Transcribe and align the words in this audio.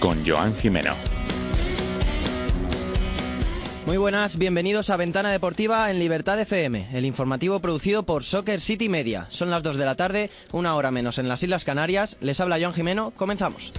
Con 0.00 0.26
Joan 0.26 0.52
Jimeno. 0.56 0.94
Muy 3.86 3.98
buenas, 3.98 4.36
bienvenidos 4.36 4.90
a 4.90 4.96
Ventana 4.96 5.30
Deportiva 5.30 5.92
en 5.92 6.00
Libertad 6.00 6.40
FM, 6.40 6.88
el 6.92 7.04
informativo 7.04 7.60
producido 7.60 8.02
por 8.02 8.24
Soccer 8.24 8.60
City 8.60 8.88
Media. 8.88 9.28
Son 9.30 9.48
las 9.48 9.62
2 9.62 9.76
de 9.76 9.84
la 9.84 9.94
tarde, 9.94 10.30
una 10.50 10.74
hora 10.74 10.90
menos 10.90 11.18
en 11.18 11.28
las 11.28 11.42
Islas 11.44 11.64
Canarias. 11.64 12.16
Les 12.20 12.40
habla 12.40 12.58
Joan 12.58 12.74
Jimeno, 12.74 13.12
comenzamos. 13.14 13.72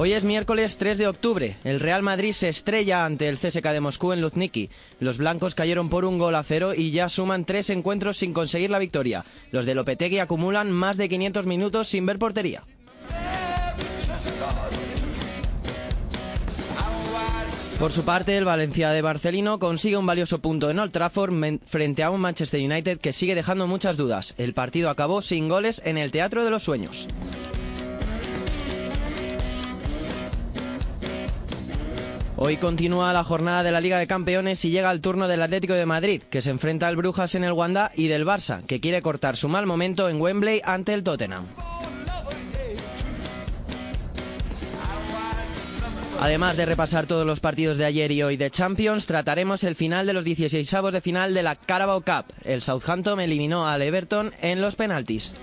Hoy 0.00 0.12
es 0.12 0.22
miércoles 0.22 0.76
3 0.76 0.96
de 0.96 1.08
octubre. 1.08 1.56
El 1.64 1.80
Real 1.80 2.04
Madrid 2.04 2.32
se 2.32 2.48
estrella 2.48 3.04
ante 3.04 3.28
el 3.28 3.36
CSK 3.36 3.64
de 3.70 3.80
Moscú 3.80 4.12
en 4.12 4.20
Luzniki. 4.20 4.70
Los 5.00 5.18
blancos 5.18 5.56
cayeron 5.56 5.88
por 5.88 6.04
un 6.04 6.18
gol 6.18 6.36
a 6.36 6.44
cero 6.44 6.72
y 6.72 6.92
ya 6.92 7.08
suman 7.08 7.44
tres 7.44 7.68
encuentros 7.68 8.16
sin 8.16 8.32
conseguir 8.32 8.70
la 8.70 8.78
victoria. 8.78 9.24
Los 9.50 9.66
de 9.66 9.74
Lopetegui 9.74 10.20
acumulan 10.20 10.70
más 10.70 10.98
de 10.98 11.08
500 11.08 11.46
minutos 11.46 11.88
sin 11.88 12.06
ver 12.06 12.20
portería. 12.20 12.62
Por 17.80 17.90
su 17.90 18.04
parte, 18.04 18.36
el 18.36 18.44
Valencia 18.44 18.90
de 18.90 19.02
Barcelino 19.02 19.58
consigue 19.58 19.96
un 19.96 20.06
valioso 20.06 20.38
punto 20.38 20.70
en 20.70 20.78
Old 20.78 20.92
Trafford 20.92 21.32
frente 21.66 22.04
a 22.04 22.10
un 22.10 22.20
Manchester 22.20 22.60
United 22.60 23.00
que 23.00 23.12
sigue 23.12 23.34
dejando 23.34 23.66
muchas 23.66 23.96
dudas. 23.96 24.36
El 24.38 24.54
partido 24.54 24.90
acabó 24.90 25.22
sin 25.22 25.48
goles 25.48 25.82
en 25.84 25.98
el 25.98 26.12
Teatro 26.12 26.44
de 26.44 26.50
los 26.50 26.62
Sueños. 26.62 27.08
Hoy 32.40 32.56
continúa 32.56 33.12
la 33.12 33.24
jornada 33.24 33.64
de 33.64 33.72
la 33.72 33.80
Liga 33.80 33.98
de 33.98 34.06
Campeones 34.06 34.64
y 34.64 34.70
llega 34.70 34.92
el 34.92 35.00
turno 35.00 35.26
del 35.26 35.42
Atlético 35.42 35.74
de 35.74 35.86
Madrid, 35.86 36.22
que 36.22 36.40
se 36.40 36.50
enfrenta 36.50 36.86
al 36.86 36.94
Brujas 36.94 37.34
en 37.34 37.42
el 37.42 37.50
Wanda 37.50 37.90
y 37.96 38.06
del 38.06 38.24
Barça, 38.24 38.62
que 38.64 38.78
quiere 38.78 39.02
cortar 39.02 39.36
su 39.36 39.48
mal 39.48 39.66
momento 39.66 40.08
en 40.08 40.20
Wembley 40.20 40.62
ante 40.64 40.94
el 40.94 41.02
Tottenham. 41.02 41.46
Además 46.20 46.56
de 46.56 46.66
repasar 46.66 47.06
todos 47.06 47.26
los 47.26 47.40
partidos 47.40 47.76
de 47.76 47.86
ayer 47.86 48.12
y 48.12 48.22
hoy 48.22 48.36
de 48.36 48.52
Champions, 48.52 49.06
trataremos 49.06 49.64
el 49.64 49.74
final 49.74 50.06
de 50.06 50.12
los 50.12 50.24
16avos 50.24 50.92
de 50.92 51.00
final 51.00 51.34
de 51.34 51.42
la 51.42 51.56
Carabao 51.56 52.02
Cup. 52.02 52.26
El 52.44 52.62
Southampton 52.62 53.20
eliminó 53.20 53.66
al 53.66 53.82
Everton 53.82 54.32
en 54.42 54.60
los 54.60 54.76
penaltis. 54.76 55.34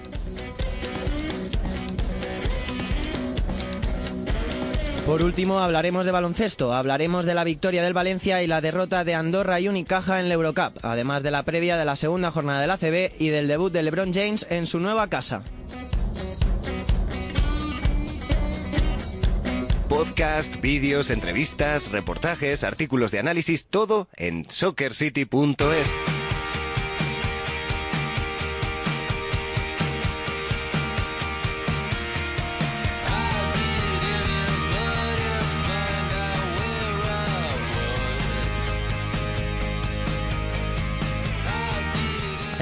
Por 5.05 5.21
último, 5.21 5.59
hablaremos 5.59 6.03
de 6.03 6.11
baloncesto, 6.11 6.73
hablaremos 6.73 7.25
de 7.25 7.35
la 7.35 7.43
victoria 7.43 7.83
del 7.83 7.93
Valencia 7.93 8.41
y 8.41 8.47
la 8.47 8.59
derrota 8.59 9.03
de 9.03 9.13
Andorra 9.13 9.59
y 9.59 9.67
Unicaja 9.67 10.19
en 10.19 10.29
la 10.29 10.33
Eurocup, 10.33 10.79
además 10.81 11.21
de 11.21 11.29
la 11.29 11.43
previa 11.43 11.77
de 11.77 11.85
la 11.85 11.95
segunda 11.95 12.31
jornada 12.31 12.59
del 12.59 12.71
ACB 12.71 13.11
y 13.19 13.29
del 13.29 13.47
debut 13.47 13.71
de 13.71 13.83
LeBron 13.83 14.11
James 14.11 14.47
en 14.49 14.65
su 14.65 14.79
nueva 14.79 15.07
casa. 15.07 15.43
Podcast, 19.87 20.59
vídeos, 20.59 21.11
entrevistas, 21.11 21.91
reportajes, 21.91 22.63
artículos 22.63 23.11
de 23.11 23.19
análisis, 23.19 23.67
todo 23.67 24.07
en 24.17 24.49
soccercity.es. 24.49 26.14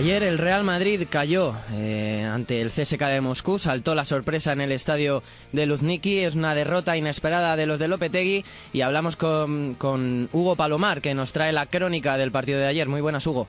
Ayer 0.03 0.23
el 0.23 0.37
Real 0.37 0.65
Madrid 0.65 1.07
cayó 1.09 1.53
eh, 1.71 2.29
ante 2.29 2.59
el 2.59 2.71
CSK 2.71 2.99
de 3.03 3.21
Moscú, 3.21 3.57
saltó 3.57 3.95
la 3.95 4.03
sorpresa 4.03 4.51
en 4.51 4.59
el 4.59 4.73
estadio 4.73 5.23
de 5.53 5.65
Luzniki, 5.65 6.25
es 6.25 6.35
una 6.35 6.53
derrota 6.55 6.97
inesperada 6.97 7.55
de 7.55 7.65
los 7.67 7.79
de 7.79 7.87
Lopetegui 7.87 8.43
y 8.73 8.81
hablamos 8.81 9.15
con, 9.15 9.75
con, 9.75 10.27
Hugo 10.33 10.57
Palomar 10.57 10.99
que 10.99 11.13
nos 11.13 11.31
trae 11.31 11.53
la 11.53 11.67
crónica 11.67 12.17
del 12.17 12.33
partido 12.33 12.59
de 12.59 12.67
ayer. 12.67 12.89
Muy 12.89 12.99
buenas, 12.99 13.25
Hugo. 13.25 13.47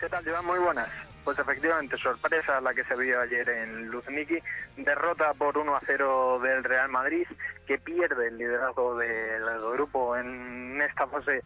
¿Qué 0.00 0.08
tal, 0.08 0.24
Joan? 0.24 0.44
Muy 0.44 0.58
buenas. 0.58 0.88
Pues 1.22 1.38
efectivamente, 1.38 1.96
sorpresa 1.98 2.60
la 2.60 2.74
que 2.74 2.82
se 2.82 2.96
vio 2.96 3.20
ayer 3.20 3.48
en 3.48 3.86
Luzniki, 3.90 4.38
derrota 4.76 5.34
por 5.34 5.56
1 5.56 5.76
a 5.76 5.80
0 5.86 6.40
del 6.42 6.64
Real 6.64 6.88
Madrid, 6.88 7.28
que 7.68 7.78
pierde 7.78 8.26
el 8.26 8.38
liderazgo 8.38 8.96
del 8.96 9.44
grupo 9.74 10.16
en 10.16 10.82
esta 10.82 11.06
fase 11.06 11.44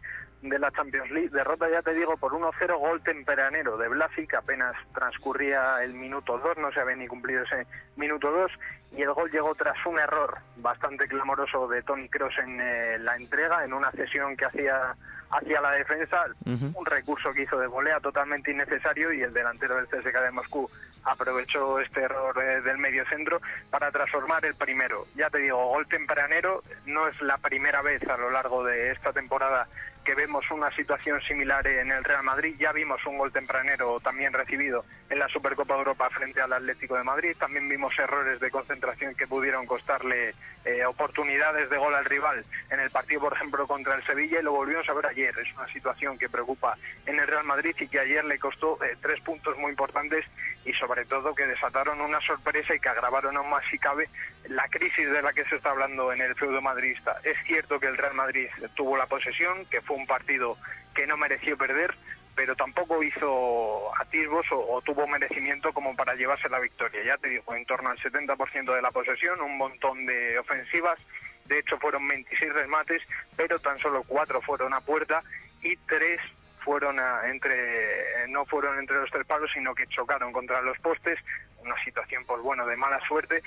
de 0.49 0.59
la 0.59 0.71
Champions 0.71 1.11
League. 1.11 1.29
Derrota, 1.29 1.69
ya 1.69 1.81
te 1.81 1.93
digo, 1.93 2.17
por 2.17 2.33
1-0 2.33 2.77
gol 2.77 3.01
tempranero 3.01 3.77
de 3.77 3.87
Blasi, 3.87 4.27
que 4.27 4.35
apenas 4.35 4.75
transcurría 4.93 5.83
el 5.83 5.93
minuto 5.93 6.37
2, 6.37 6.57
no 6.57 6.71
se 6.71 6.79
había 6.79 6.95
ni 6.95 7.07
cumplido 7.07 7.43
ese 7.43 7.67
minuto 7.95 8.31
2, 8.31 8.51
y 8.97 9.01
el 9.01 9.13
gol 9.13 9.29
llegó 9.31 9.53
tras 9.55 9.77
un 9.85 9.99
error 9.99 10.37
bastante 10.57 11.07
clamoroso 11.07 11.67
de 11.67 11.83
Tony 11.83 12.07
Cross 12.09 12.35
en 12.39 12.59
eh, 12.61 12.97
la 12.99 13.15
entrega, 13.15 13.63
en 13.63 13.73
una 13.73 13.91
cesión 13.91 14.37
que 14.37 14.45
hacía 14.45 14.95
hacia 15.31 15.59
la 15.59 15.71
defensa, 15.71 16.25
un 16.45 16.85
recurso 16.85 17.33
que 17.33 17.43
hizo 17.43 17.57
de 17.59 17.67
volea 17.67 17.99
totalmente 17.99 18.51
innecesario 18.51 19.11
y 19.11 19.21
el 19.21 19.33
delantero 19.33 19.75
del 19.75 19.87
CSKA 19.87 20.21
de 20.21 20.31
Moscú 20.31 20.69
aprovechó 21.03 21.79
este 21.79 22.01
error 22.01 22.35
eh, 22.41 22.61
del 22.61 22.77
medio 22.77 23.05
centro 23.07 23.41
para 23.69 23.91
transformar 23.91 24.45
el 24.45 24.55
primero. 24.55 25.05
Ya 25.15 25.29
te 25.29 25.39
digo, 25.39 25.67
gol 25.67 25.87
tempranero 25.87 26.63
no 26.85 27.07
es 27.07 27.19
la 27.21 27.37
primera 27.37 27.81
vez 27.81 28.01
a 28.07 28.17
lo 28.17 28.29
largo 28.31 28.63
de 28.63 28.91
esta 28.91 29.13
temporada 29.13 29.67
que 30.05 30.15
vemos 30.15 30.49
una 30.51 30.71
situación 30.71 31.19
similar 31.21 31.65
en 31.67 31.91
el 31.91 32.03
Real 32.03 32.23
Madrid. 32.23 32.55
Ya 32.59 32.71
vimos 32.71 33.03
un 33.05 33.17
gol 33.17 33.33
tempranero 33.33 33.99
también 33.99 34.31
recibido 34.31 34.85
en 35.09 35.19
la 35.19 35.27
Supercopa 35.27 35.73
de 35.73 35.79
Europa 35.79 36.09
frente 36.11 36.39
al 36.39 36.53
Atlético 36.53 36.95
de 36.95 37.03
Madrid. 37.03 37.35
También 37.37 37.67
vimos 37.67 37.97
errores 37.97 38.39
de 38.39 38.51
concentración 38.51 39.15
que 39.15 39.27
pudieron 39.27 39.65
costarle 39.65 40.33
eh, 40.63 40.85
oportunidades 40.85 41.69
de 41.69 41.77
gol 41.77 41.95
al 41.95 42.05
rival 42.05 42.45
en 42.69 42.79
el 42.79 42.91
partido, 42.91 43.21
por 43.21 43.33
ejemplo, 43.33 43.67
contra 43.67 43.95
el 43.95 44.03
Sevilla 44.05 44.39
y 44.39 44.43
lo 44.43 44.51
volvimos 44.51 44.87
a 44.87 44.93
ver 44.93 45.07
ayer. 45.07 45.37
Es 45.39 45.51
una 45.55 45.67
situación 45.73 46.17
que 46.17 46.29
preocupa 46.29 46.77
en 47.05 47.19
el 47.19 47.27
Real 47.27 47.43
Madrid 47.43 47.75
y 47.79 47.87
que 47.87 47.99
ayer 47.99 48.23
le 48.23 48.37
costó 48.37 48.81
eh, 48.83 48.95
tres 49.01 49.19
puntos 49.21 49.57
muy 49.57 49.71
importantes 49.71 50.23
y 50.65 50.73
sobre 50.73 51.05
todo 51.05 51.33
que 51.33 51.47
desataron 51.47 51.99
una 51.99 52.21
sorpresa 52.21 52.75
y 52.75 52.79
que 52.79 52.89
agravaron 52.89 53.35
aún 53.37 53.49
más 53.49 53.63
si 53.71 53.79
cabe 53.79 54.07
la 54.49 54.67
crisis 54.69 55.09
de 55.09 55.21
la 55.21 55.33
que 55.33 55.45
se 55.45 55.55
está 55.55 55.71
hablando 55.71 56.11
en 56.13 56.21
el 56.21 56.35
feudo 56.35 56.61
madridista. 56.61 57.19
Es 57.23 57.37
cierto 57.45 57.79
que 57.79 57.87
el 57.87 57.97
Real 57.97 58.13
Madrid 58.13 58.47
tuvo 58.75 58.97
la 58.97 59.07
posesión, 59.07 59.65
que 59.65 59.81
fue 59.81 59.95
un 59.95 60.05
partido 60.05 60.57
que 60.93 61.07
no 61.07 61.17
mereció 61.17 61.57
perder, 61.57 61.95
pero 62.35 62.55
tampoco 62.55 63.01
hizo 63.01 63.91
atisbos 63.99 64.45
o, 64.51 64.81
tuvo 64.81 65.07
merecimiento 65.07 65.71
como 65.73 65.95
para 65.95 66.15
llevarse 66.15 66.49
la 66.49 66.59
victoria. 66.59 67.03
Ya 67.03 67.17
te 67.17 67.29
digo, 67.29 67.55
en 67.55 67.65
torno 67.65 67.89
al 67.89 67.97
70% 67.97 68.75
de 68.75 68.81
la 68.81 68.91
posesión, 68.91 69.41
un 69.41 69.57
montón 69.57 70.05
de 70.05 70.37
ofensivas, 70.37 70.99
de 71.45 71.59
hecho 71.59 71.77
fueron 71.77 72.07
26 72.07 72.53
remates, 72.53 73.01
pero 73.35 73.59
tan 73.59 73.79
solo 73.79 74.03
cuatro 74.03 74.41
fueron 74.41 74.73
a 74.73 74.81
puerta 74.81 75.21
y 75.61 75.75
tres 75.77 76.19
fueron 76.59 76.99
entre 77.29 78.27
no 78.29 78.43
fueron 78.45 78.79
entre 78.79 78.97
los 78.97 79.11
tres 79.11 79.25
palos 79.27 79.51
sino 79.53 79.75
que 79.75 79.85
chocaron 79.85 80.33
contra 80.33 80.63
los 80.63 80.77
postes 80.79 81.19
una 81.59 81.75
situación 81.83 82.25
pues 82.25 82.41
bueno 82.41 82.65
de 82.65 82.75
mala 82.75 82.99
suerte 83.07 83.43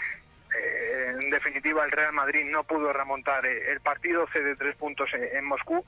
en 1.19 1.31
definitiva 1.31 1.85
el 1.85 1.91
Real 1.91 2.13
Madrid 2.13 2.45
no 2.45 2.65
pudo 2.65 2.93
remontar 2.93 3.45
eh, 3.47 3.73
el 3.73 3.81
partido 3.81 4.27
cede 4.33 4.57
tres 4.57 4.77
puntos 4.77 5.09
en 5.15 5.45
Moscú 5.45 5.85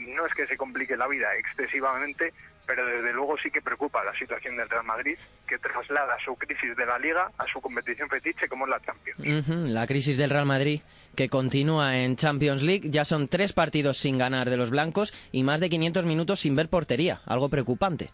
no 0.00 0.26
es 0.26 0.34
que 0.34 0.46
se 0.46 0.56
complique 0.56 0.96
la 0.96 1.06
vida 1.06 1.28
excesivamente, 1.36 2.32
pero 2.66 2.86
desde 2.86 3.12
luego 3.12 3.36
sí 3.38 3.50
que 3.50 3.60
preocupa 3.60 4.04
la 4.04 4.14
situación 4.14 4.56
del 4.56 4.68
Real 4.68 4.84
Madrid, 4.84 5.18
que 5.46 5.58
traslada 5.58 6.16
su 6.24 6.36
crisis 6.36 6.76
de 6.76 6.86
la 6.86 6.98
Liga 6.98 7.30
a 7.38 7.44
su 7.52 7.60
competición 7.60 8.08
fetiche 8.08 8.48
como 8.48 8.66
es 8.66 8.70
la 8.70 8.80
Champions. 8.80 9.70
La 9.70 9.86
crisis 9.86 10.16
del 10.16 10.30
Real 10.30 10.46
Madrid 10.46 10.80
que 11.16 11.28
continúa 11.28 11.98
en 11.98 12.16
Champions 12.16 12.62
League. 12.62 12.90
Ya 12.90 13.04
son 13.04 13.28
tres 13.28 13.52
partidos 13.52 13.98
sin 13.98 14.18
ganar 14.18 14.50
de 14.50 14.56
los 14.56 14.70
blancos 14.70 15.12
y 15.32 15.42
más 15.42 15.60
de 15.60 15.70
500 15.70 16.06
minutos 16.06 16.40
sin 16.40 16.56
ver 16.56 16.68
portería. 16.68 17.20
Algo 17.26 17.48
preocupante. 17.48 18.10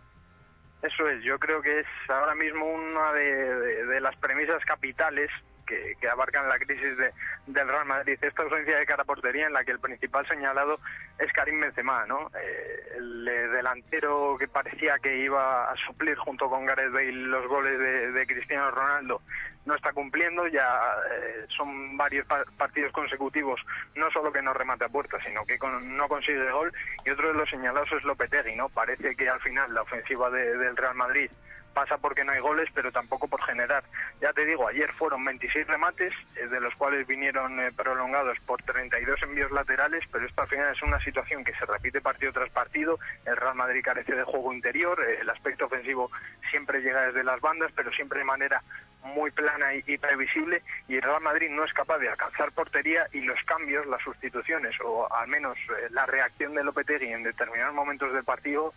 Eso 0.82 1.08
es, 1.08 1.22
yo 1.24 1.38
creo 1.38 1.60
que 1.62 1.80
es 1.80 1.86
ahora 2.08 2.34
mismo 2.34 2.64
una 2.64 3.12
de 3.12 4.00
las 4.00 4.16
premisas 4.16 4.64
capitales 4.64 5.30
que, 5.66 6.08
abarcan 6.08 6.48
la 6.48 6.58
crisis 6.58 6.96
de, 6.96 7.12
del 7.46 7.68
Real 7.68 7.84
Madrid. 7.86 8.18
Esta 8.22 8.42
ausencia 8.42 8.78
de 8.78 8.86
cara 8.86 9.04
portería 9.04 9.46
en 9.46 9.52
la 9.52 9.64
que 9.64 9.72
el 9.72 9.80
principal 9.80 10.26
señalado 10.28 10.78
es 11.18 11.32
Karim 11.32 11.60
Benzema, 11.60 12.06
¿no? 12.06 12.30
Eh, 12.40 12.92
el 12.96 13.24
delantero 13.24 14.36
que 14.38 14.48
parecía 14.48 14.98
que 15.00 15.16
iba 15.18 15.70
a 15.70 15.76
suplir 15.86 16.16
junto 16.16 16.48
con 16.48 16.64
Gareth 16.64 16.92
Bale 16.92 17.12
los 17.12 17.46
goles 17.48 17.78
de, 18.14 18.26
Cristiano 18.26 18.70
Ronaldo 18.70 19.20
no 19.66 19.74
está 19.74 19.92
cumpliendo, 19.92 20.46
ya 20.46 20.78
eh, 21.12 21.44
son 21.48 21.96
varios 21.96 22.24
pa- 22.26 22.44
partidos 22.56 22.92
consecutivos, 22.92 23.60
no 23.96 24.08
solo 24.12 24.30
que 24.32 24.40
no 24.42 24.52
remate 24.52 24.84
a 24.84 24.88
puerta, 24.88 25.18
sino 25.24 25.44
que 25.44 25.58
con- 25.58 25.96
no 25.96 26.06
consigue 26.06 26.50
gol, 26.52 26.72
y 27.04 27.10
otro 27.10 27.28
de 27.28 27.34
los 27.34 27.50
señalados 27.50 27.90
es 27.92 28.04
Lopetegui, 28.04 28.54
¿no? 28.54 28.68
Parece 28.68 29.16
que 29.16 29.28
al 29.28 29.40
final 29.40 29.74
la 29.74 29.82
ofensiva 29.82 30.30
de- 30.30 30.56
del 30.56 30.76
Real 30.76 30.94
Madrid 30.94 31.30
pasa 31.76 31.98
porque 31.98 32.24
no 32.24 32.32
hay 32.32 32.40
goles, 32.40 32.70
pero 32.72 32.90
tampoco 32.90 33.28
por 33.28 33.42
generar. 33.42 33.84
Ya 34.22 34.32
te 34.32 34.46
digo, 34.46 34.66
ayer 34.66 34.90
fueron 34.94 35.22
26 35.26 35.66
remates, 35.66 36.10
eh, 36.34 36.46
de 36.46 36.58
los 36.58 36.74
cuales 36.74 37.06
vinieron 37.06 37.60
eh, 37.60 37.70
prolongados 37.76 38.38
por 38.46 38.62
32 38.62 39.22
envíos 39.24 39.52
laterales, 39.52 40.02
pero 40.10 40.24
esto 40.24 40.40
al 40.40 40.48
final 40.48 40.74
es 40.74 40.80
una 40.80 40.98
situación 41.00 41.44
que 41.44 41.52
se 41.52 41.66
repite 41.66 42.00
partido 42.00 42.32
tras 42.32 42.48
partido. 42.48 42.98
El 43.26 43.36
Real 43.36 43.56
Madrid 43.56 43.82
carece 43.84 44.14
de 44.14 44.24
juego 44.24 44.54
interior, 44.54 44.98
eh, 45.06 45.18
el 45.20 45.28
aspecto 45.28 45.66
ofensivo 45.66 46.10
siempre 46.50 46.80
llega 46.80 47.08
desde 47.08 47.22
las 47.22 47.42
bandas, 47.42 47.70
pero 47.76 47.92
siempre 47.92 48.20
de 48.20 48.24
manera 48.24 48.62
muy 49.02 49.30
plana 49.30 49.74
y, 49.74 49.98
previsible, 49.98 50.62
y 50.88 50.96
el 50.96 51.02
Real 51.02 51.20
Madrid 51.20 51.50
no 51.50 51.62
es 51.62 51.74
capaz 51.74 51.98
de 51.98 52.08
alcanzar 52.08 52.52
portería 52.52 53.06
y 53.12 53.20
los 53.20 53.38
cambios, 53.44 53.86
las 53.86 54.02
sustituciones, 54.02 54.74
o 54.82 55.12
al 55.12 55.28
menos 55.28 55.58
la 55.90 56.06
reacción 56.06 56.54
de 56.54 56.64
Lopetegui 56.64 57.12
en 57.12 57.22
determinados 57.22 57.74
momentos 57.74 58.12
del 58.14 58.24
partido 58.24 58.72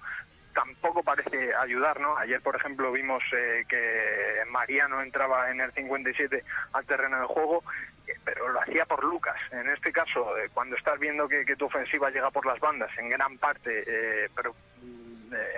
tampoco 0.53 1.03
parece 1.03 1.53
ayudar, 1.55 1.99
¿no? 1.99 2.17
Ayer, 2.17 2.41
por 2.41 2.55
ejemplo, 2.55 2.91
vimos 2.91 3.23
eh, 3.33 3.65
que 3.67 4.43
Mariano 4.49 5.01
entraba 5.01 5.51
en 5.51 5.61
el 5.61 5.71
57 5.73 6.43
al 6.73 6.85
terreno 6.85 7.19
de 7.19 7.25
juego, 7.25 7.63
eh, 8.07 8.13
pero 8.23 8.49
lo 8.49 8.61
hacía 8.61 8.85
por 8.85 9.03
Lucas. 9.03 9.39
En 9.51 9.69
este 9.69 9.91
caso, 9.91 10.37
eh, 10.37 10.49
cuando 10.53 10.75
estás 10.75 10.99
viendo 10.99 11.27
que, 11.27 11.45
que 11.45 11.55
tu 11.55 11.65
ofensiva 11.65 12.09
llega 12.09 12.31
por 12.31 12.45
las 12.45 12.59
bandas, 12.59 12.91
en 12.97 13.09
gran 13.09 13.37
parte, 13.37 13.83
eh, 13.85 14.29
pero 14.35 14.55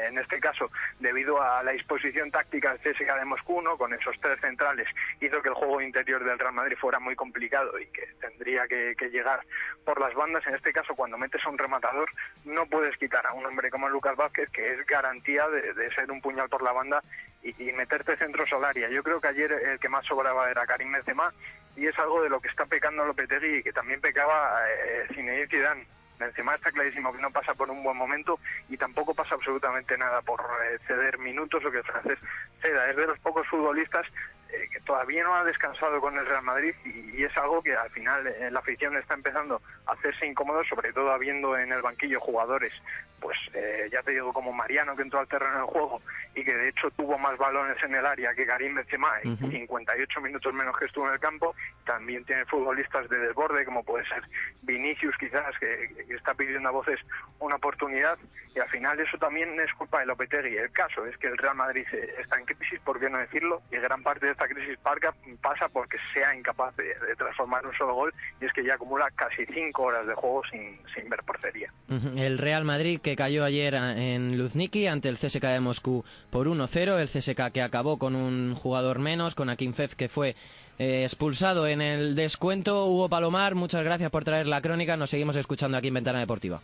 en 0.07 0.17
este 0.17 0.39
caso, 0.39 0.69
debido 0.99 1.41
a 1.41 1.63
la 1.63 1.71
disposición 1.71 2.31
táctica 2.31 2.77
CSKA 2.77 3.17
de 3.17 3.25
Moscú, 3.25 3.61
¿no? 3.61 3.77
con 3.77 3.93
esos 3.93 4.15
tres 4.21 4.39
centrales, 4.41 4.87
hizo 5.19 5.41
que 5.41 5.49
el 5.49 5.55
juego 5.55 5.81
interior 5.81 6.23
del 6.23 6.39
Real 6.39 6.53
Madrid 6.53 6.77
fuera 6.79 6.99
muy 6.99 7.15
complicado 7.15 7.79
y 7.79 7.87
que 7.87 8.07
tendría 8.19 8.67
que, 8.67 8.95
llegar 9.11 9.41
por 9.83 9.99
las 9.99 10.13
bandas. 10.13 10.45
En 10.47 10.55
este 10.55 10.71
caso, 10.71 10.95
cuando 10.95 11.17
metes 11.17 11.43
a 11.45 11.49
un 11.49 11.57
rematador, 11.57 12.09
no 12.45 12.65
puedes 12.67 12.95
quitar 12.97 13.25
a 13.27 13.33
un 13.33 13.45
hombre 13.45 13.69
como 13.69 13.89
Lucas 13.89 14.15
Vázquez, 14.15 14.49
que 14.51 14.73
es 14.73 14.85
garantía 14.85 15.47
de, 15.49 15.91
ser 15.93 16.09
un 16.11 16.21
puñal 16.21 16.47
por 16.49 16.61
la 16.61 16.71
banda 16.71 17.03
y, 17.41 17.71
meterte 17.71 18.15
centros 18.17 18.51
al 18.53 18.63
área. 18.63 18.89
Yo 18.89 19.03
creo 19.03 19.19
que 19.19 19.27
ayer 19.27 19.51
el 19.51 19.79
que 19.79 19.89
más 19.89 20.05
sobraba 20.05 20.49
era 20.49 20.65
Karim 20.65 20.91
Benzema 20.91 21.33
y 21.75 21.87
es 21.87 21.97
algo 21.97 22.21
de 22.21 22.29
lo 22.29 22.39
que 22.39 22.47
está 22.47 22.65
pecando 22.65 23.05
Lopetegui 23.05 23.57
y 23.57 23.63
que 23.63 23.73
también 23.73 24.01
pecaba 24.01 24.61
eh, 24.69 25.07
Zinedine 25.13 25.47
Zidane. 25.47 26.00
Benzema 26.21 26.55
está 26.55 26.71
clarísimo 26.71 27.11
que 27.11 27.21
no 27.21 27.31
pasa 27.31 27.53
por 27.53 27.69
un 27.69 27.83
buen 27.83 27.97
momento 27.97 28.39
y 28.69 28.77
tampoco 28.77 29.13
pasa 29.13 29.35
absolutamente 29.35 29.97
nada 29.97 30.21
por 30.21 30.39
eh, 30.39 30.79
ceder 30.87 31.17
minutos 31.19 31.63
o 31.65 31.71
que 31.71 31.79
el 31.79 31.83
francés 31.83 32.19
ceda. 32.61 32.89
Es 32.89 32.95
de 32.95 33.07
los 33.07 33.19
pocos 33.19 33.47
futbolistas 33.47 34.05
eh, 34.49 34.67
que 34.71 34.79
todavía 34.81 35.23
no 35.23 35.35
ha 35.35 35.43
descansado 35.43 36.01
con 36.01 36.17
el 36.17 36.25
Real 36.25 36.43
Madrid 36.43 36.73
y, 36.85 37.23
es 37.23 37.37
algo 37.37 37.61
que 37.61 37.75
al 37.75 37.89
final 37.91 38.27
eh, 38.27 38.49
la 38.51 38.59
afición 38.59 38.97
está 38.97 39.13
empezando 39.13 39.61
a 39.85 39.93
hacerse 39.93 40.25
incómodo, 40.25 40.63
sobre 40.65 40.91
todo 40.91 41.11
habiendo 41.11 41.57
en 41.57 41.71
el 41.71 41.81
banquillo 41.81 42.19
jugadores, 42.19 42.73
pues 43.21 43.37
eh, 43.53 43.87
ya 43.91 44.01
te 44.01 44.11
digo, 44.11 44.33
como 44.33 44.51
Mariano 44.51 44.95
que 44.95 45.03
entró 45.03 45.19
al 45.19 45.27
terreno 45.27 45.53
del 45.57 45.65
juego 45.65 46.01
y 46.35 46.43
que 46.43 46.53
de 46.53 46.69
hecho 46.69 46.89
tuvo 46.91 47.17
más 47.17 47.37
balones 47.37 47.77
en 47.83 47.93
el 47.95 48.05
área 48.05 48.33
que 48.33 48.45
Karim 48.45 48.75
Benzema, 48.75 49.09
en 49.23 49.33
Ujú. 49.33 49.51
58 49.51 50.21
minutos 50.21 50.53
menos 50.53 50.75
que 50.77 50.85
estuvo 50.85 51.07
en 51.07 51.13
el 51.13 51.19
campo. 51.19 51.55
También 51.85 52.25
tiene 52.25 52.45
futbolistas 52.45 53.07
de 53.09 53.17
desborde, 53.19 53.63
como 53.65 53.83
puede 53.83 54.05
ser 54.07 54.23
Vinicius 54.63 55.15
quizás, 55.19 55.57
que, 55.59 55.89
que 56.07 56.13
está 56.15 56.33
pidiendo 56.33 56.69
a 56.69 56.71
voces 56.71 56.99
una 57.39 57.55
oportunidad 57.55 58.17
y 58.55 58.59
al 58.59 58.69
final 58.69 58.99
eso 58.99 59.17
también 59.17 59.57
es 59.59 59.73
culpa 59.75 59.99
de 59.99 60.05
Lopetegui. 60.07 60.57
El 60.57 60.71
caso 60.71 61.05
es 61.05 61.17
que 61.17 61.27
el 61.27 61.37
Real 61.37 61.55
Madrid 61.55 61.85
eh, 61.93 62.15
está 62.19 62.37
en 62.37 62.45
crisis, 62.45 62.79
por 62.81 62.99
qué 62.99 63.09
no 63.09 63.17
decirlo, 63.19 63.61
y 63.71 63.77
gran 63.77 64.03
parte 64.03 64.25
de 64.25 64.31
esta 64.33 64.47
crisis 64.47 64.77
parca- 64.79 65.13
pasa 65.41 65.69
porque 65.69 65.97
sea 66.13 66.35
incapaz 66.35 66.75
de, 66.75 66.83
de 66.83 67.15
transformar 67.15 67.65
un 67.65 67.73
solo 67.75 67.93
gol 67.93 68.13
y 68.41 68.45
es 68.45 68.53
que 68.53 68.63
ya 68.63 68.73
acumula 68.75 69.09
casi 69.15 69.45
cinco 69.47 69.83
horas 69.83 70.05
de 70.07 70.13
juego 70.15 70.41
sin, 70.51 70.79
sin 70.95 71.07
ver 71.09 71.21
portería. 71.23 71.71
El 72.17 72.37
Real 72.37 72.63
Madrid 72.65 72.99
que 73.01 73.10
cayó 73.15 73.43
ayer 73.43 73.73
en 73.73 74.37
Luzniki 74.37 74.87
ante 74.87 75.09
el 75.09 75.17
CSK 75.17 75.41
de 75.41 75.59
Moscú 75.59 76.03
por 76.29 76.47
1-0, 76.47 76.99
el 76.99 77.09
CSK 77.09 77.51
que 77.51 77.61
acabó 77.61 77.97
con 77.97 78.15
un 78.15 78.55
jugador 78.55 78.99
menos, 78.99 79.35
con 79.35 79.49
Akinfev 79.49 79.95
que 79.95 80.09
fue 80.09 80.35
eh, 80.79 81.03
expulsado 81.03 81.67
en 81.67 81.81
el 81.81 82.15
descuento. 82.15 82.87
Hugo 82.87 83.09
Palomar, 83.09 83.55
muchas 83.55 83.83
gracias 83.83 84.09
por 84.09 84.23
traer 84.23 84.47
la 84.47 84.61
crónica, 84.61 84.97
nos 84.97 85.09
seguimos 85.09 85.35
escuchando 85.35 85.77
aquí 85.77 85.89
en 85.89 85.95
Ventana 85.95 86.19
Deportiva. 86.19 86.61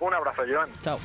Un 0.00 0.14
abrazo, 0.14 0.42
Joan. 0.48 0.68
Chao. 0.82 0.98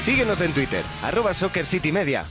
Síguenos 0.00 0.40
en 0.40 0.52
Twitter, 0.52 0.82
arroba 1.02 1.34
Soccer 1.34 1.66
City 1.66 1.92
Media. 1.92 2.24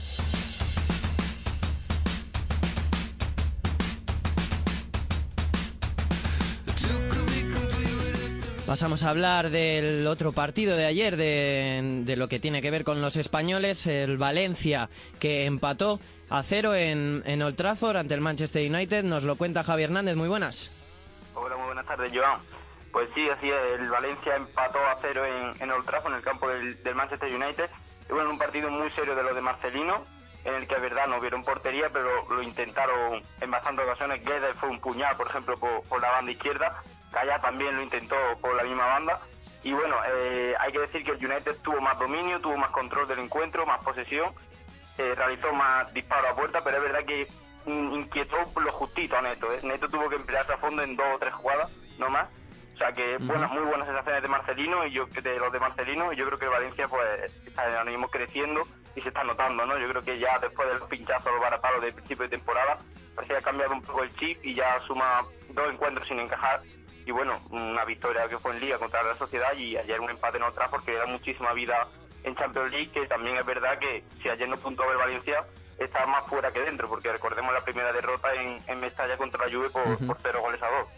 Pasamos 8.70 9.02
a 9.02 9.10
hablar 9.10 9.50
del 9.50 10.06
otro 10.06 10.30
partido 10.30 10.76
de 10.76 10.86
ayer, 10.86 11.16
de, 11.16 12.02
de 12.04 12.14
lo 12.14 12.28
que 12.28 12.38
tiene 12.38 12.62
que 12.62 12.70
ver 12.70 12.84
con 12.84 13.00
los 13.00 13.16
españoles, 13.16 13.84
el 13.88 14.16
Valencia 14.16 14.88
que 15.18 15.44
empató 15.44 15.98
a 16.28 16.40
cero 16.44 16.76
en, 16.76 17.24
en 17.26 17.42
Old 17.42 17.56
Trafford 17.56 17.96
ante 17.96 18.14
el 18.14 18.20
Manchester 18.20 18.70
United. 18.70 19.02
Nos 19.02 19.24
lo 19.24 19.34
cuenta 19.34 19.64
Javi 19.64 19.82
Hernández, 19.82 20.14
muy 20.14 20.28
buenas. 20.28 20.70
Hola, 21.34 21.56
muy 21.56 21.66
buenas 21.66 21.84
tardes, 21.84 22.12
Joan. 22.14 22.38
Pues 22.92 23.08
sí, 23.12 23.28
así 23.28 23.50
es, 23.50 23.80
el 23.80 23.90
Valencia 23.90 24.36
empató 24.36 24.78
a 24.78 24.96
cero 25.02 25.24
en, 25.26 25.60
en 25.60 25.70
Old 25.72 25.84
Trafford, 25.84 26.12
en 26.12 26.18
el 26.18 26.24
campo 26.24 26.48
del, 26.48 26.80
del 26.84 26.94
Manchester 26.94 27.34
United. 27.34 27.68
Y 28.08 28.12
bueno, 28.12 28.30
un 28.30 28.38
partido 28.38 28.70
muy 28.70 28.88
serio 28.92 29.16
de 29.16 29.24
los 29.24 29.34
de 29.34 29.40
Marcelino, 29.40 30.04
en 30.44 30.54
el 30.54 30.68
que 30.68 30.76
es 30.76 30.80
verdad 30.80 31.08
no 31.08 31.20
vieron 31.20 31.42
portería, 31.42 31.88
pero 31.92 32.08
lo 32.30 32.40
intentaron 32.40 33.20
en 33.40 33.50
bastantes 33.50 33.84
ocasiones. 33.84 34.24
Guedes 34.24 34.54
fue 34.60 34.68
un 34.68 34.78
puñal, 34.78 35.16
por 35.16 35.26
ejemplo, 35.26 35.58
por, 35.58 35.82
por 35.88 36.00
la 36.00 36.10
banda 36.10 36.30
izquierda. 36.30 36.84
Calla 37.12 37.40
también 37.40 37.76
lo 37.76 37.82
intentó 37.82 38.16
por 38.40 38.54
la 38.54 38.62
misma 38.62 38.86
banda. 38.86 39.20
Y 39.62 39.72
bueno, 39.72 39.96
eh, 40.06 40.54
hay 40.58 40.72
que 40.72 40.80
decir 40.80 41.04
que 41.04 41.10
el 41.12 41.24
United 41.24 41.56
tuvo 41.62 41.80
más 41.80 41.98
dominio, 41.98 42.40
tuvo 42.40 42.56
más 42.56 42.70
control 42.70 43.06
del 43.08 43.18
encuentro, 43.18 43.66
más 43.66 43.82
posesión, 43.84 44.32
eh, 44.96 45.14
realizó 45.14 45.52
más 45.52 45.92
disparos 45.92 46.30
a 46.30 46.34
puerta, 46.34 46.60
pero 46.64 46.78
es 46.78 46.82
verdad 46.82 47.04
que 47.04 47.28
inquietó 47.66 48.36
lo 48.58 48.72
justito 48.72 49.16
a 49.16 49.22
Neto. 49.22 49.52
¿eh? 49.52 49.60
Neto 49.62 49.88
tuvo 49.88 50.08
que 50.08 50.16
emplearse 50.16 50.52
a 50.52 50.58
fondo 50.58 50.82
en 50.82 50.96
dos 50.96 51.06
o 51.14 51.18
tres 51.18 51.34
jugadas, 51.34 51.70
no 51.98 52.08
más. 52.08 52.28
O 52.74 52.78
sea 52.78 52.92
que 52.92 53.18
buenas, 53.18 53.50
muy 53.50 53.62
buenas 53.64 53.86
sensaciones 53.86 54.22
de 54.22 54.28
Marcelino 54.28 54.86
y 54.86 54.92
yo 54.92 55.04
de 55.04 55.38
los 55.38 55.52
de 55.52 55.60
Marcelino 55.60 56.14
y 56.14 56.16
yo 56.16 56.24
creo 56.24 56.38
que 56.38 56.46
Valencia 56.46 56.88
pues 56.88 57.30
está 57.46 57.64
ahora 57.64 57.84
mismo 57.84 58.08
creciendo 58.08 58.66
y 58.96 59.02
se 59.02 59.08
está 59.08 59.22
notando, 59.22 59.66
¿no? 59.66 59.76
Yo 59.76 59.86
creo 59.90 60.00
que 60.00 60.18
ya 60.18 60.38
después 60.38 60.66
de 60.66 60.78
los 60.78 60.88
pinchazos, 60.88 61.30
los 61.30 61.42
varapalos 61.42 61.82
del 61.82 61.92
principio 61.92 62.24
de 62.24 62.30
temporada, 62.30 62.78
parece 63.14 63.34
que 63.34 63.38
ha 63.38 63.42
cambiado 63.42 63.74
un 63.74 63.82
poco 63.82 64.02
el 64.02 64.16
chip 64.16 64.42
y 64.42 64.54
ya 64.54 64.80
suma 64.86 65.22
dos 65.50 65.70
encuentros 65.70 66.08
sin 66.08 66.20
encajar 66.20 66.62
y 67.06 67.10
bueno, 67.10 67.40
una 67.50 67.84
victoria 67.84 68.28
que 68.28 68.38
fue 68.38 68.52
en 68.52 68.60
Liga 68.60 68.78
contra 68.78 69.02
la 69.02 69.14
Sociedad 69.14 69.52
y 69.56 69.76
ayer 69.76 70.00
un 70.00 70.10
empate 70.10 70.36
en 70.36 70.44
otra 70.44 70.68
porque 70.68 70.94
da 70.94 71.06
muchísima 71.06 71.52
vida 71.52 71.88
en 72.22 72.34
Champions 72.36 72.70
League, 72.70 72.90
que 72.90 73.06
también 73.06 73.36
es 73.36 73.46
verdad 73.46 73.78
que 73.78 74.04
si 74.22 74.28
ayer 74.28 74.48
no 74.48 74.56
puntó 74.58 74.90
el 74.90 74.98
Valencia 74.98 75.44
está 75.78 76.04
más 76.06 76.26
fuera 76.26 76.52
que 76.52 76.60
dentro, 76.60 76.88
porque 76.88 77.10
recordemos 77.10 77.54
la 77.54 77.62
primera 77.62 77.92
derrota 77.92 78.34
en, 78.34 78.62
en 78.66 78.80
Mestalla 78.80 79.16
contra 79.16 79.46
la 79.46 79.52
Juve 79.52 79.70
por, 79.70 80.06
por 80.06 80.18
cero 80.22 80.42
goles 80.42 80.62
a 80.62 80.68
dos. 80.68 80.88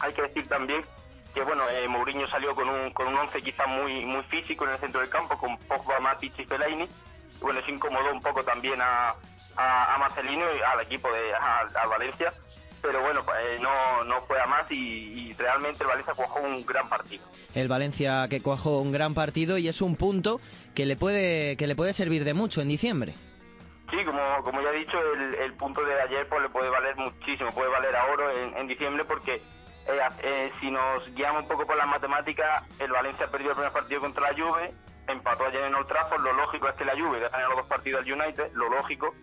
Hay 0.00 0.12
que 0.12 0.22
decir 0.22 0.48
también 0.48 0.84
que 1.32 1.42
bueno, 1.42 1.68
eh, 1.68 1.86
Mourinho 1.86 2.26
salió 2.28 2.54
con 2.54 2.68
un, 2.68 2.90
con 2.92 3.06
un 3.08 3.16
once 3.16 3.42
quizá 3.42 3.66
muy 3.66 4.04
muy 4.04 4.22
físico 4.24 4.64
en 4.64 4.72
el 4.72 4.78
centro 4.80 5.00
del 5.00 5.10
campo, 5.10 5.38
con 5.38 5.56
Pogba, 5.58 6.00
Matic 6.00 6.38
y 6.38 6.44
Fellaini. 6.44 6.88
Bueno, 7.40 7.60
se 7.62 7.70
incomodó 7.70 8.10
un 8.10 8.22
poco 8.22 8.42
también 8.42 8.80
a, 8.80 9.14
a, 9.56 9.94
a 9.94 9.98
Marcelino 9.98 10.46
y 10.54 10.62
al 10.62 10.80
equipo 10.80 11.12
de 11.12 11.34
a, 11.34 11.60
a 11.60 11.86
Valencia. 11.86 12.32
Pero 12.82 13.02
bueno, 13.02 13.24
eh, 13.40 13.58
no, 13.60 14.04
no 14.04 14.22
fue 14.22 14.40
a 14.40 14.46
más 14.46 14.70
y, 14.70 14.74
y 14.74 15.32
realmente 15.34 15.82
el 15.82 15.88
Valencia 15.88 16.14
cuajó 16.14 16.40
un 16.40 16.64
gran 16.64 16.88
partido. 16.88 17.24
El 17.54 17.68
Valencia 17.68 18.26
que 18.28 18.42
cuajó 18.42 18.80
un 18.80 18.92
gran 18.92 19.14
partido 19.14 19.58
y 19.58 19.68
es 19.68 19.80
un 19.80 19.96
punto 19.96 20.40
que 20.74 20.86
le 20.86 20.96
puede, 20.96 21.56
que 21.56 21.66
le 21.66 21.74
puede 21.74 21.92
servir 21.92 22.24
de 22.24 22.34
mucho 22.34 22.60
en 22.60 22.68
diciembre. 22.68 23.14
Sí, 23.90 24.04
como, 24.04 24.20
como 24.42 24.60
ya 24.62 24.70
he 24.70 24.78
dicho, 24.78 24.98
el, 25.00 25.34
el 25.36 25.52
punto 25.54 25.84
de 25.84 26.00
ayer 26.00 26.28
pues 26.28 26.42
le 26.42 26.48
puede 26.48 26.68
valer 26.70 26.96
muchísimo, 26.96 27.52
puede 27.52 27.70
valer 27.70 27.94
a 27.94 28.04
oro 28.06 28.30
en, 28.30 28.56
en 28.56 28.66
diciembre 28.66 29.04
porque 29.04 29.34
eh, 29.34 30.00
eh, 30.22 30.52
si 30.60 30.70
nos 30.70 31.06
guiamos 31.14 31.42
un 31.42 31.48
poco 31.48 31.66
por 31.66 31.76
las 31.76 31.86
matemáticas, 31.86 32.64
el 32.80 32.90
Valencia 32.90 33.28
perdió 33.28 33.50
el 33.50 33.54
primer 33.54 33.72
partido 33.72 34.00
contra 34.00 34.30
la 34.30 34.36
Juve, 34.36 34.74
empató 35.06 35.46
ayer 35.46 35.62
en 35.62 35.74
Old 35.76 35.86
Trafford, 35.86 36.20
lo 36.20 36.32
lógico 36.32 36.68
es 36.68 36.74
que 36.74 36.84
la 36.84 36.94
Juve 36.94 37.20
gane 37.20 37.44
los 37.44 37.56
dos 37.58 37.66
partidos 37.66 38.02
al 38.02 38.12
United, 38.12 38.50
lo 38.54 38.68
lógico, 38.68 39.14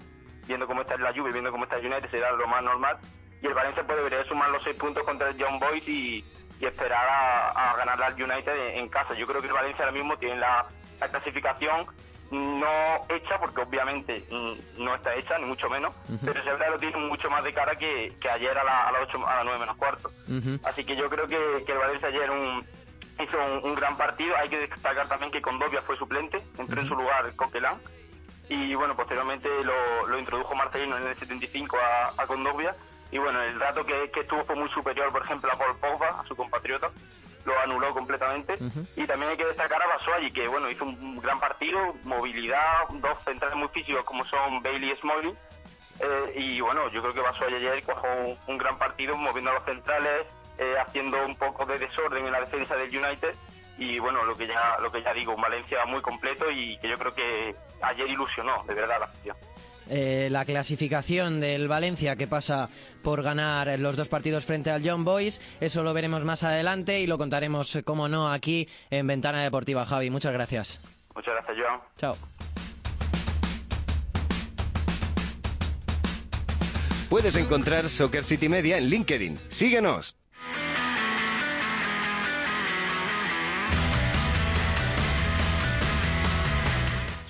viendo 0.48 0.66
cómo 0.66 0.82
está 0.82 0.96
la 0.96 1.14
Juve, 1.14 1.34
viendo 1.34 1.52
cómo 1.52 1.66
está 1.66 1.76
el 1.76 1.86
United, 1.86 2.10
será 2.10 2.32
lo 2.32 2.48
más 2.48 2.64
normal, 2.64 2.98
y 3.44 3.48
el 3.48 3.54
Valencia 3.54 3.84
pues 3.86 3.98
debería 3.98 4.24
sumar 4.24 4.50
los 4.50 4.64
seis 4.64 4.76
puntos 4.78 5.04
contra 5.04 5.30
el 5.30 5.36
John 5.40 5.60
Boyd 5.60 5.84
y, 5.86 6.24
y 6.60 6.66
esperar 6.66 7.08
a, 7.08 7.50
a 7.50 7.76
ganarle 7.76 8.06
al 8.06 8.14
United 8.14 8.70
en, 8.70 8.78
en 8.80 8.90
casa. 8.90 9.14
Yo 9.14 9.28
creo 9.28 9.42
que 9.42 9.48
el 9.48 9.54
Valencia 9.54 9.86
ahora 9.86 9.96
mismo 9.96 10.18
tiene 10.18 10.38
la, 10.38 10.66
la 11.00 11.08
clasificación 11.10 11.86
no 12.34 13.06
hecha, 13.10 13.40
porque 13.40 13.62
obviamente 13.62 14.26
mm, 14.30 14.84
no 14.84 14.96
está 14.96 15.14
hecha, 15.16 15.38
ni 15.38 15.46
mucho 15.46 15.70
menos, 15.70 15.94
pero 16.26 16.40
ese 16.40 16.50
lo 16.50 16.80
tiene 16.80 16.98
mucho 16.98 17.30
más 17.30 17.44
de 17.44 17.54
cara 17.54 17.76
que, 17.76 18.16
ayer 18.32 18.58
a, 18.58 18.64
las 18.64 19.02
8, 19.04 19.28
a 19.28 19.36
las 19.36 19.46
9 19.46 19.60
menos 19.60 19.78
cuarto. 19.78 20.10
Así 20.64 20.84
que 20.84 20.96
yo 20.96 21.10
creo 21.10 21.28
que, 21.28 21.64
que 21.66 21.72
el 21.72 21.78
Valencia 21.78 22.08
ayer 22.08 22.32
un, 22.32 22.66
hizo 23.24 23.38
un, 23.64 23.76
gran 23.76 23.98
partido. 23.98 24.36
Hay 24.38 24.50
que 24.50 24.60
destacar 24.60 25.08
también 25.08 25.32
que 25.32 25.42
Condovia 25.42 25.82
fue 25.84 25.96
suplente, 25.98 26.42
entró 26.58 26.82
en 26.82 26.88
su 26.88 26.96
lugar 26.96 27.36
Coquelin. 27.36 27.78
Y 28.50 28.76
bueno, 28.76 28.96
posteriormente 28.96 29.48
lo, 29.64 30.08
lo 30.08 30.20
introdujo 30.20 30.56
Marcelino 30.56 30.98
en 30.98 31.08
el 31.08 31.16
75 31.16 31.78
a, 31.78 32.22
a 32.22 32.28
Condovia. 32.28 32.76
Y 33.14 33.20
bueno, 33.20 33.44
el 33.44 33.60
dato 33.60 33.86
que, 33.86 34.10
que, 34.10 34.22
estuvo 34.22 34.44
fue 34.44 34.56
muy 34.56 34.68
superior, 34.70 35.12
por 35.12 35.22
ejemplo, 35.22 35.52
a 35.52 35.56
Paul 35.56 35.78
Pogba, 35.78 36.20
a 36.20 36.26
su 36.28 36.36
compatriota. 36.36 36.90
Lo 37.46 37.60
anuló 37.60 37.94
completamente. 37.94 38.58
Y 38.96 39.06
también 39.06 39.30
hay 39.32 39.38
que 39.38 39.46
destacar 39.46 39.80
a 39.84 39.88
Basualli, 39.88 40.32
que 40.32 40.48
bueno, 40.48 40.68
hizo 40.72 40.84
un 40.84 41.22
gran 41.22 41.40
partido, 41.40 41.94
movilidad, 42.06 42.90
dos 42.90 43.24
centrales 43.24 43.56
muy 43.56 43.68
físicos 43.68 44.04
como 44.04 44.26
son 44.26 44.64
Bailey 44.64 44.94
y 44.94 44.96
Smalley. 44.96 45.34
Eh, 46.00 46.34
y 46.38 46.62
bueno, 46.62 46.90
yo 46.90 47.04
creo 47.04 47.14
que 47.14 47.22
Basualli 47.22 47.58
ayer 47.58 47.84
cuajó 47.84 48.08
un, 48.08 48.38
un 48.48 48.58
gran 48.58 48.80
partido 48.80 49.16
moviendo 49.16 49.52
a 49.52 49.56
los 49.56 49.66
centrales, 49.66 50.26
eh, 50.58 50.74
haciendo 50.80 51.24
un 51.24 51.36
poco 51.36 51.68
de 51.68 51.78
desorden 51.78 52.26
en 52.26 52.32
la 52.32 52.40
defensa 52.40 52.76
del 52.76 52.90
United 52.90 53.36
y 53.78 53.98
bueno 53.98 54.24
lo 54.24 54.36
que 54.36 54.46
ya 54.46 54.78
lo 54.80 54.92
que 54.92 55.02
ya 55.02 55.12
digo 55.14 55.36
Valencia 55.36 55.84
muy 55.86 56.00
completo 56.00 56.50
y 56.52 56.78
que 56.78 56.90
yo 56.90 56.98
creo 56.98 57.14
que 57.16 57.56
ayer 57.82 58.08
ilusionó 58.08 58.64
de 58.68 58.76
verdad 58.76 59.00
la 59.00 59.06
afición 59.08 59.36
eh, 59.96 60.28
la 60.32 60.44
clasificación 60.44 61.40
del 61.40 61.68
Valencia 61.68 62.16
que 62.16 62.26
pasa 62.26 62.68
por 63.04 63.22
ganar 63.22 63.78
los 63.78 63.96
dos 63.96 64.10
partidos 64.10 64.44
frente 64.44 64.72
al 64.72 64.82
John 64.84 65.06
Boys. 65.06 65.40
Eso 65.62 65.84
lo 65.84 65.94
veremos 65.94 66.26
más 66.26 66.42
adelante 66.42 67.00
y 67.00 67.06
lo 67.06 67.20
contaremos, 67.20 67.78
como 67.86 68.08
no, 68.08 68.32
aquí 68.32 68.68
en 68.90 69.06
Ventana 69.06 69.44
Deportiva. 69.44 69.86
Javi, 69.86 70.10
muchas 70.10 70.34
gracias. 70.34 70.82
Muchas 71.14 71.36
gracias, 71.36 71.58
Joan. 71.60 71.80
Chao. 71.98 72.18
Puedes 77.08 77.36
encontrar 77.36 77.88
Soccer 77.88 78.24
City 78.24 78.50
Media 78.50 78.80
en 78.80 78.86
LinkedIn. 78.90 79.40
Síguenos. 79.50 80.18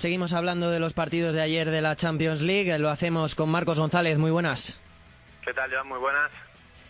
Seguimos 0.04 0.34
hablando 0.34 0.70
de 0.70 0.80
los 0.80 0.92
partidos 0.92 1.34
de 1.34 1.40
ayer 1.40 1.70
de 1.70 1.80
la 1.80 1.96
Champions 1.96 2.42
League. 2.42 2.78
Lo 2.78 2.90
hacemos 2.90 3.34
con 3.34 3.50
Marcos 3.50 3.78
González. 3.78 4.18
Muy 4.18 4.30
buenas. 4.30 4.78
¿Qué 5.42 5.54
tal, 5.54 5.72
Joan? 5.72 5.88
Muy 5.88 5.98
buenas. 5.98 6.30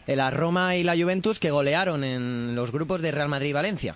La 0.06 0.32
Roma 0.32 0.74
y 0.74 0.82
la 0.82 0.96
Juventus 0.96 1.38
que 1.38 1.52
golearon 1.52 2.02
en 2.02 2.56
los 2.56 2.72
grupos 2.72 3.02
de 3.02 3.12
Real 3.12 3.28
Madrid 3.28 3.50
y 3.50 3.52
Valencia. 3.52 3.94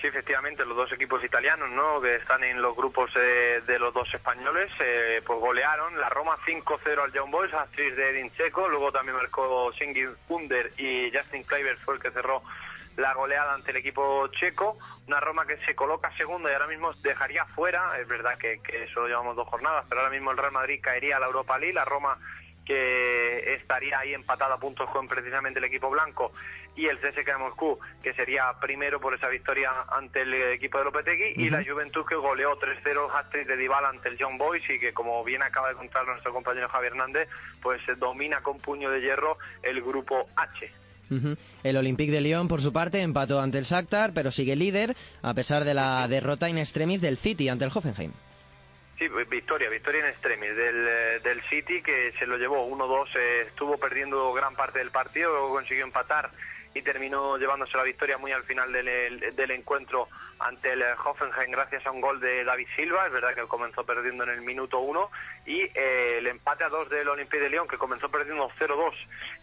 Sí, 0.00 0.06
efectivamente, 0.06 0.64
los 0.64 0.74
dos 0.74 0.90
equipos 0.90 1.22
italianos, 1.22 1.68
¿no? 1.68 2.00
Que 2.00 2.16
están 2.16 2.42
en 2.44 2.62
los 2.62 2.74
grupos 2.74 3.10
eh, 3.16 3.60
de 3.66 3.78
los 3.78 3.92
dos 3.92 4.08
españoles, 4.14 4.70
eh, 4.80 5.20
pues 5.26 5.38
golearon. 5.38 6.00
La 6.00 6.08
Roma 6.08 6.38
5-0 6.46 7.04
al 7.04 7.12
Young 7.12 7.30
Boys, 7.30 7.52
actriz 7.52 7.94
de 7.94 8.08
Edin 8.08 8.32
Checo. 8.38 8.70
Luego 8.70 8.90
también 8.90 9.18
marcó 9.18 9.70
Singin 9.74 10.16
Under 10.30 10.72
y 10.78 11.12
Justin 11.14 11.42
Kleiber 11.42 11.76
fue 11.76 11.96
el 11.96 12.00
que 12.00 12.10
cerró 12.10 12.42
la 12.96 13.14
goleada 13.14 13.54
ante 13.54 13.70
el 13.70 13.78
equipo 13.78 14.26
checo, 14.28 14.78
una 15.06 15.20
Roma 15.20 15.46
que 15.46 15.58
se 15.58 15.74
coloca 15.74 16.14
segunda 16.16 16.50
y 16.50 16.54
ahora 16.54 16.66
mismo 16.66 16.92
dejaría 16.94 17.44
fuera, 17.46 17.98
es 17.98 18.08
verdad 18.08 18.38
que, 18.38 18.60
que 18.62 18.88
solo 18.88 19.08
llevamos 19.08 19.36
dos 19.36 19.48
jornadas, 19.48 19.84
pero 19.88 20.00
ahora 20.00 20.12
mismo 20.12 20.30
el 20.30 20.38
Real 20.38 20.52
Madrid 20.52 20.80
caería 20.82 21.16
a 21.16 21.20
la 21.20 21.26
Europa 21.26 21.58
League, 21.58 21.74
la 21.74 21.84
Roma 21.84 22.18
que 22.66 23.54
estaría 23.54 23.98
ahí 24.00 24.12
empatada 24.12 24.56
a 24.56 24.58
puntos 24.58 24.90
con 24.90 25.06
precisamente 25.06 25.60
el 25.60 25.64
equipo 25.64 25.88
blanco 25.88 26.32
y 26.74 26.86
el 26.86 26.98
CSKA 26.98 27.32
de 27.32 27.38
Moscú, 27.38 27.78
que 28.02 28.12
sería 28.12 28.52
primero 28.60 29.00
por 29.00 29.14
esa 29.14 29.28
victoria 29.28 29.70
ante 29.88 30.22
el 30.22 30.34
equipo 30.34 30.76
de 30.76 30.84
Lopetegui, 30.84 31.32
y 31.36 31.48
la 31.48 31.64
Juventus 31.64 32.04
que 32.06 32.16
goleó 32.16 32.58
3-0 32.58 33.08
hat 33.14 33.32
de 33.32 33.56
Dybala 33.56 33.88
ante 33.88 34.10
el 34.10 34.18
John 34.20 34.36
Boys 34.36 34.68
y 34.68 34.78
que 34.78 34.92
como 34.92 35.24
bien 35.24 35.42
acaba 35.42 35.68
de 35.68 35.74
contar 35.76 36.06
nuestro 36.06 36.34
compañero 36.34 36.68
Javier 36.68 36.92
Hernández, 36.92 37.30
pues 37.62 37.80
domina 37.98 38.42
con 38.42 38.58
puño 38.58 38.90
de 38.90 39.00
hierro 39.00 39.38
el 39.62 39.80
grupo 39.80 40.28
H. 40.36 40.70
El 41.62 41.76
Olympique 41.76 42.12
de 42.12 42.20
Lyon, 42.20 42.48
por 42.48 42.60
su 42.60 42.72
parte, 42.72 43.00
empató 43.02 43.40
ante 43.40 43.58
el 43.58 43.64
Shakhtar, 43.64 44.12
pero 44.12 44.30
sigue 44.30 44.56
líder 44.56 44.96
a 45.22 45.34
pesar 45.34 45.64
de 45.64 45.74
la 45.74 46.06
derrota 46.08 46.48
in 46.48 46.58
extremis 46.58 47.00
del 47.00 47.18
City 47.18 47.48
ante 47.48 47.64
el 47.64 47.70
Hoffenheim. 47.74 48.12
Sí, 48.98 49.06
victoria, 49.30 49.68
victoria 49.68 50.00
in 50.00 50.06
extremis 50.06 50.56
del, 50.56 50.86
eh, 50.88 51.20
del 51.22 51.42
City 51.50 51.82
que 51.82 52.12
se 52.18 52.26
lo 52.26 52.38
llevó 52.38 52.66
1-2, 52.66 53.08
eh, 53.14 53.44
estuvo 53.48 53.76
perdiendo 53.76 54.32
gran 54.32 54.54
parte 54.54 54.78
del 54.78 54.90
partido, 54.90 55.30
luego 55.30 55.50
consiguió 55.50 55.84
empatar 55.84 56.30
y 56.76 56.82
terminó 56.82 57.38
llevándose 57.38 57.74
la 57.74 57.84
victoria 57.84 58.18
muy 58.18 58.32
al 58.32 58.42
final 58.42 58.70
del, 58.70 59.34
del, 59.34 59.50
encuentro 59.50 60.08
ante 60.38 60.74
el 60.74 60.82
Hoffenheim 60.82 61.50
gracias 61.50 61.86
a 61.86 61.90
un 61.90 62.02
gol 62.02 62.20
de 62.20 62.44
David 62.44 62.68
Silva, 62.76 63.06
es 63.06 63.12
verdad 63.12 63.34
que 63.34 63.46
comenzó 63.46 63.84
perdiendo 63.86 64.24
en 64.24 64.30
el 64.30 64.42
minuto 64.42 64.80
1 64.80 65.10
y 65.46 65.62
eh, 65.62 66.18
el 66.18 66.26
empate 66.26 66.64
a 66.64 66.68
2 66.68 66.90
del 66.90 67.08
Olympique 67.08 67.40
de 67.40 67.48
Lyon 67.48 67.66
que 67.66 67.78
comenzó 67.78 68.10
perdiendo 68.10 68.50
0-2 68.58 68.92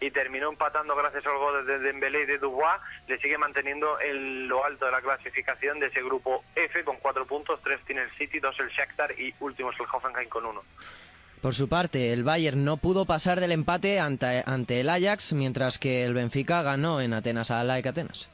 y 0.00 0.12
terminó 0.12 0.48
empatando 0.48 0.94
gracias 0.94 1.26
al 1.26 1.36
gol 1.38 1.66
de 1.66 1.80
Dembélé 1.80 2.22
y 2.22 2.26
de 2.26 2.38
Dubois, 2.38 2.80
le 3.08 3.18
sigue 3.18 3.36
manteniendo 3.36 4.00
en 4.00 4.46
lo 4.46 4.64
alto 4.64 4.86
de 4.86 4.92
la 4.92 5.00
clasificación 5.00 5.80
de 5.80 5.86
ese 5.86 6.04
grupo 6.04 6.44
F 6.54 6.84
con 6.84 6.98
4 6.98 7.26
puntos, 7.26 7.60
3 7.64 7.80
tiene 7.84 8.02
el 8.02 8.10
City, 8.12 8.38
2 8.38 8.60
el 8.60 8.68
Shakhtar 8.68 9.18
y 9.18 9.34
último 9.40 9.72
es 9.72 9.80
el 9.80 9.86
Hoffenheim 9.92 10.28
con 10.28 10.46
1. 10.46 10.62
Por 11.44 11.52
su 11.52 11.68
parte, 11.68 12.14
el 12.14 12.24
Bayern 12.24 12.64
no 12.64 12.78
pudo 12.78 13.04
pasar 13.04 13.38
del 13.38 13.52
empate 13.52 14.00
ante, 14.00 14.42
ante 14.46 14.80
el 14.80 14.88
Ajax, 14.88 15.34
mientras 15.34 15.78
que 15.78 16.02
el 16.02 16.14
Benfica 16.14 16.62
ganó 16.62 17.02
en 17.02 17.12
Atenas 17.12 17.50
a 17.50 17.62
la 17.64 17.74
Atenas. 17.74 18.30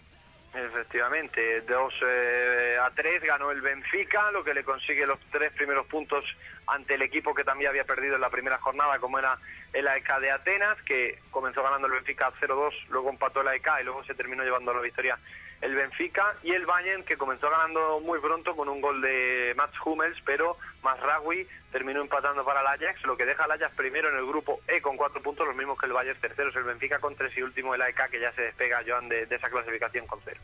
Efectivamente, 0.54 1.62
2 1.62 1.94
eh, 2.06 2.76
a 2.80 2.88
3 2.94 3.20
ganó 3.24 3.50
el 3.50 3.62
Benfica, 3.62 4.30
lo 4.30 4.44
que 4.44 4.54
le 4.54 4.62
consigue 4.62 5.08
los 5.08 5.18
tres 5.32 5.52
primeros 5.54 5.88
puntos 5.88 6.24
ante 6.68 6.94
el 6.94 7.02
equipo 7.02 7.34
que 7.34 7.42
también 7.42 7.70
había 7.70 7.82
perdido 7.82 8.14
en 8.14 8.20
la 8.20 8.30
primera 8.30 8.58
jornada, 8.58 9.00
como 9.00 9.18
era 9.18 9.36
el 9.72 9.88
AEK 9.88 10.20
de 10.20 10.30
Atenas, 10.30 10.80
que 10.82 11.18
comenzó 11.32 11.64
ganando 11.64 11.88
el 11.88 11.94
Benfica 11.94 12.32
0-2, 12.40 12.70
luego 12.90 13.10
empató 13.10 13.40
el 13.40 13.48
AEK 13.48 13.70
y 13.80 13.84
luego 13.86 14.04
se 14.04 14.14
terminó 14.14 14.44
llevando 14.44 14.72
la 14.72 14.82
victoria 14.82 15.18
el 15.60 15.74
Benfica 15.74 16.36
y 16.42 16.52
el 16.52 16.66
Bayern 16.66 17.04
que 17.04 17.16
comenzó 17.16 17.50
ganando 17.50 18.00
muy 18.00 18.18
pronto 18.20 18.56
con 18.56 18.68
un 18.68 18.80
gol 18.80 19.00
de 19.02 19.52
Mats 19.56 19.76
Hummels, 19.84 20.16
pero 20.24 20.56
Masraoui 20.82 21.46
terminó 21.70 22.00
empatando 22.00 22.44
para 22.44 22.60
el 22.60 22.66
Ajax, 22.66 23.04
lo 23.04 23.16
que 23.16 23.26
deja 23.26 23.44
al 23.44 23.52
Ajax 23.52 23.74
primero 23.76 24.08
en 24.08 24.16
el 24.16 24.26
grupo 24.26 24.60
E 24.66 24.80
con 24.80 24.96
cuatro 24.96 25.22
puntos, 25.22 25.46
los 25.46 25.54
mismos 25.56 25.78
que 25.78 25.86
el 25.86 25.92
Bayern 25.92 26.18
tercero, 26.20 26.50
es 26.50 26.56
el 26.56 26.64
Benfica 26.64 26.98
con 26.98 27.14
tres 27.14 27.36
y 27.36 27.42
último 27.42 27.74
el 27.74 27.82
AEK 27.82 28.10
que 28.10 28.20
ya 28.20 28.32
se 28.32 28.42
despega 28.42 28.82
Joan 28.86 29.08
de, 29.08 29.26
de 29.26 29.36
esa 29.36 29.50
clasificación 29.50 30.06
con 30.06 30.20
cero. 30.24 30.40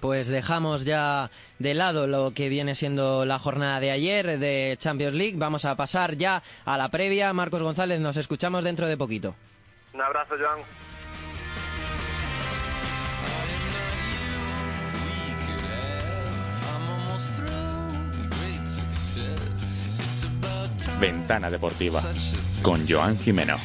pues 0.00 0.28
dejamos 0.28 0.84
ya 0.84 1.30
de 1.58 1.74
lado 1.74 2.06
lo 2.06 2.32
que 2.34 2.48
viene 2.48 2.74
siendo 2.74 3.24
la 3.24 3.38
jornada 3.38 3.80
de 3.80 3.90
ayer 3.90 4.38
de 4.38 4.76
Champions 4.78 5.14
League, 5.14 5.36
vamos 5.36 5.64
a 5.64 5.76
pasar 5.76 6.16
ya 6.16 6.42
a 6.64 6.78
la 6.78 6.90
previa. 6.90 7.32
Marcos 7.32 7.62
González, 7.62 8.00
nos 8.00 8.16
escuchamos 8.16 8.64
dentro 8.64 8.86
de 8.86 8.96
poquito. 8.96 9.34
Un 9.92 10.00
abrazo, 10.00 10.34
Joan. 10.38 10.58
Ventana 21.00 21.50
Deportiva 21.50 22.02
con 22.62 22.86
Joan 22.88 23.18
Jimeno. 23.18 23.56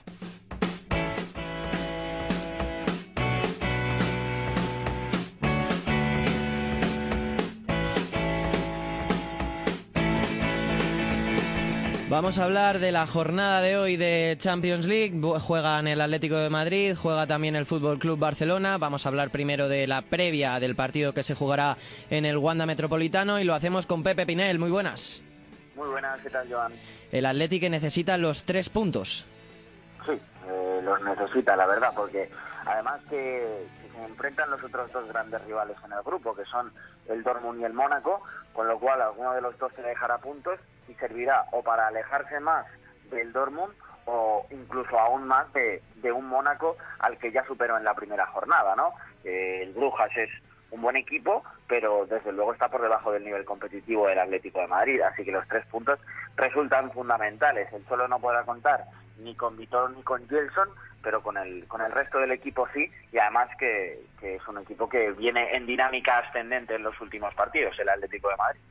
Vamos 12.10 12.40
a 12.40 12.46
hablar 12.46 12.80
de 12.80 12.92
la 12.92 13.06
jornada 13.06 13.62
de 13.62 13.78
hoy 13.78 13.96
de 13.96 14.36
Champions 14.40 14.88
League. 14.88 15.22
Juegan 15.40 15.88
el 15.88 16.02
Atlético 16.02 16.38
de 16.38 16.50
Madrid, 16.50 16.96
juega 17.00 17.28
también 17.28 17.56
el 17.56 17.68
Fútbol 17.68 18.00
Club 18.00 18.18
Barcelona. 18.18 18.80
Vamos 18.80 19.06
a 19.06 19.10
hablar 19.10 19.30
primero 19.30 19.70
de 19.70 19.86
la 19.86 20.02
previa 20.02 20.60
del 20.60 20.76
partido 20.76 21.14
que 21.14 21.24
se 21.24 21.36
jugará 21.36 21.78
en 22.10 22.26
el 22.26 22.38
Wanda 22.38 22.66
Metropolitano 22.66 23.40
y 23.40 23.44
lo 23.44 23.54
hacemos 23.54 23.86
con 23.86 24.02
Pepe 24.02 24.26
Pinel. 24.26 24.58
Muy 24.58 24.72
buenas. 24.72 25.22
Muy 25.80 25.88
buenas, 25.88 26.20
¿qué 26.20 26.30
tal, 26.30 26.52
Joan? 26.52 26.74
El 27.10 27.26
Atlético 27.26 27.70
necesita 27.70 28.18
los 28.18 28.44
tres 28.44 28.68
puntos. 28.68 29.26
Sí, 30.06 30.12
eh, 30.50 30.82
los 30.84 31.02
necesita, 31.04 31.56
la 31.56 31.66
verdad, 31.66 31.94
porque 31.96 32.30
además 32.66 33.00
que, 33.10 33.66
se 33.94 34.04
enfrentan 34.04 34.52
los 34.52 34.62
otros 34.62 34.92
dos 34.92 35.08
grandes 35.08 35.42
rivales 35.46 35.78
en 35.86 35.94
el 35.94 36.04
grupo, 36.04 36.36
que 36.36 36.44
son 36.44 36.74
el 37.08 37.24
Dortmund 37.24 37.62
y 37.62 37.64
el 37.64 37.72
Mónaco, 37.72 38.22
con 38.52 38.68
lo 38.68 38.78
cual 38.78 39.02
alguno 39.02 39.34
de 39.34 39.40
los 39.40 39.58
dos 39.58 39.72
se 39.74 39.82
dejará 39.82 40.18
puntos 40.18 40.60
y 40.90 40.96
servirá 40.96 41.46
o 41.54 41.64
para 41.64 41.88
alejarse 41.88 42.42
más 42.42 42.66
del 43.10 43.32
Dortmund 43.32 43.74
o 44.04 44.46
incluso 44.52 45.00
aún 45.00 45.28
más 45.28 45.48
de, 45.54 45.82
un 46.12 46.26
Mónaco 46.26 46.76
al 47.00 47.18
que 47.20 47.32
ya 47.32 47.46
superó 47.46 47.78
en 47.78 47.86
la 47.86 47.94
primera 47.94 48.26
jornada, 48.26 48.76
¿no? 48.76 48.92
el 49.24 49.72
Brujas 49.72 50.12
es 50.18 50.30
un 50.72 50.82
buen 50.82 50.96
equipo, 50.96 51.44
pero 51.68 52.06
desde 52.10 52.32
luego 52.32 52.54
está 52.54 52.70
por 52.70 52.82
debajo 52.82 53.12
del 53.12 53.24
nivel 53.24 53.46
competitivo 53.46 54.08
del 54.08 54.20
Atlético 54.20 54.60
de 54.62 54.68
Madrid, 54.68 55.02
así 55.02 55.24
que 55.24 55.32
los 55.32 55.48
tres 55.48 55.66
puntos 55.68 56.00
resultan 56.36 56.92
fundamentales. 56.92 57.72
El 57.74 57.86
solo 57.88 58.08
no 58.08 58.20
podrá 58.20 58.44
contar 58.44 58.86
ni 59.20 59.36
con 59.36 59.58
Vitor 59.58 59.92
ni 59.92 60.02
con 60.04 60.28
Gelson, 60.30 60.70
pero 61.04 61.22
con 61.22 61.38
el, 61.38 61.66
con 61.68 61.82
el 61.82 61.92
resto 61.92 62.20
del 62.20 62.32
equipo 62.32 62.68
sí, 62.74 62.90
y 63.12 63.18
además 63.18 63.50
que, 63.58 64.00
es 64.22 64.48
un 64.48 64.58
equipo 64.60 64.88
que 64.88 65.12
viene 65.12 65.56
en 65.56 65.66
dinámica 65.66 66.20
ascendente 66.20 66.76
en 66.76 66.84
los 66.84 67.00
últimos 67.02 67.34
partidos, 67.34 67.78
el 67.80 67.90
Atlético 67.90 68.30
de 68.30 68.36
Madrid. 68.38 68.62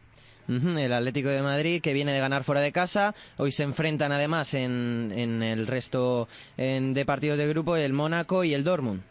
El 0.78 0.92
Atlético 0.94 1.28
de 1.28 1.42
Madrid 1.42 1.82
que 1.82 1.92
viene 1.92 2.12
de 2.12 2.20
ganar 2.20 2.42
fuera 2.42 2.62
de 2.62 2.72
casa. 2.72 3.14
Hoy 3.36 3.52
se 3.52 3.64
enfrentan 3.64 4.12
además 4.12 4.54
en, 4.54 5.12
en 5.14 5.42
el 5.42 5.66
resto 5.66 6.26
en- 6.56 6.94
de 6.94 7.04
partidos 7.04 7.36
de 7.36 7.46
grupo 7.48 7.76
el 7.76 7.92
Mónaco 7.92 8.44
y 8.44 8.54
el 8.54 8.64
Dortmund. 8.64 9.02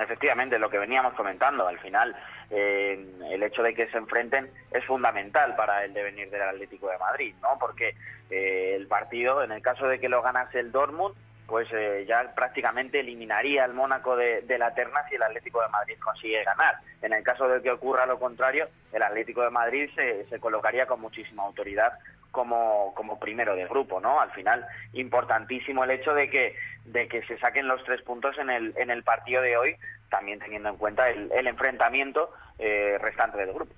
Efectivamente, 0.00 0.58
lo 0.58 0.70
que 0.70 0.78
veníamos 0.78 1.14
comentando, 1.14 1.66
al 1.66 1.78
final 1.78 2.14
eh, 2.50 3.04
el 3.30 3.42
hecho 3.42 3.62
de 3.62 3.74
que 3.74 3.88
se 3.88 3.98
enfrenten 3.98 4.50
es 4.70 4.84
fundamental 4.84 5.54
para 5.56 5.84
el 5.84 5.92
devenir 5.92 6.30
del 6.30 6.42
Atlético 6.42 6.88
de 6.88 6.98
Madrid, 6.98 7.34
¿no? 7.42 7.58
Porque 7.58 7.94
eh, 8.30 8.74
el 8.76 8.86
partido, 8.86 9.42
en 9.42 9.52
el 9.52 9.62
caso 9.62 9.86
de 9.86 9.98
que 10.00 10.08
lo 10.08 10.22
ganase 10.22 10.60
el 10.60 10.72
Dortmund, 10.72 11.14
pues 11.46 11.68
eh, 11.72 12.04
ya 12.08 12.32
prácticamente 12.34 13.00
eliminaría 13.00 13.64
al 13.64 13.74
Mónaco 13.74 14.16
de, 14.16 14.42
de 14.42 14.56
la 14.56 14.72
terna 14.72 15.00
si 15.08 15.16
el 15.16 15.22
Atlético 15.22 15.60
de 15.60 15.68
Madrid 15.68 15.98
consigue 15.98 16.44
ganar. 16.44 16.76
En 17.02 17.12
el 17.12 17.24
caso 17.24 17.48
de 17.48 17.60
que 17.60 17.72
ocurra 17.72 18.06
lo 18.06 18.20
contrario, 18.20 18.68
el 18.92 19.02
Atlético 19.02 19.42
de 19.42 19.50
Madrid 19.50 19.90
se, 19.96 20.26
se 20.26 20.38
colocaría 20.38 20.86
con 20.86 21.00
muchísima 21.00 21.42
autoridad 21.42 21.92
como, 22.30 22.94
como 22.94 23.18
primero 23.18 23.56
del 23.56 23.68
grupo, 23.68 24.00
¿no? 24.00 24.20
Al 24.20 24.30
final, 24.30 24.64
importantísimo 24.92 25.82
el 25.82 25.90
hecho 25.90 26.14
de 26.14 26.30
que, 26.30 26.54
de 26.92 27.08
que 27.08 27.22
se 27.22 27.38
saquen 27.38 27.68
los 27.68 27.82
tres 27.84 28.02
puntos 28.02 28.36
en 28.38 28.50
el, 28.50 28.74
en 28.76 28.90
el 28.90 29.02
partido 29.02 29.42
de 29.42 29.56
hoy, 29.56 29.76
también 30.08 30.38
teniendo 30.38 30.68
en 30.68 30.76
cuenta 30.76 31.08
el, 31.10 31.30
el 31.32 31.46
enfrentamiento 31.46 32.30
eh, 32.58 32.98
restante 33.00 33.38
del 33.38 33.52
grupo. 33.52 33.72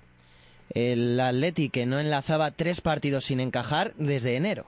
El 0.73 1.19
Atleti 1.19 1.69
que 1.69 1.85
no 1.85 1.99
enlazaba 1.99 2.51
tres 2.51 2.81
partidos 2.81 3.25
sin 3.25 3.39
encajar 3.39 3.91
desde 3.95 4.35
enero. 4.35 4.65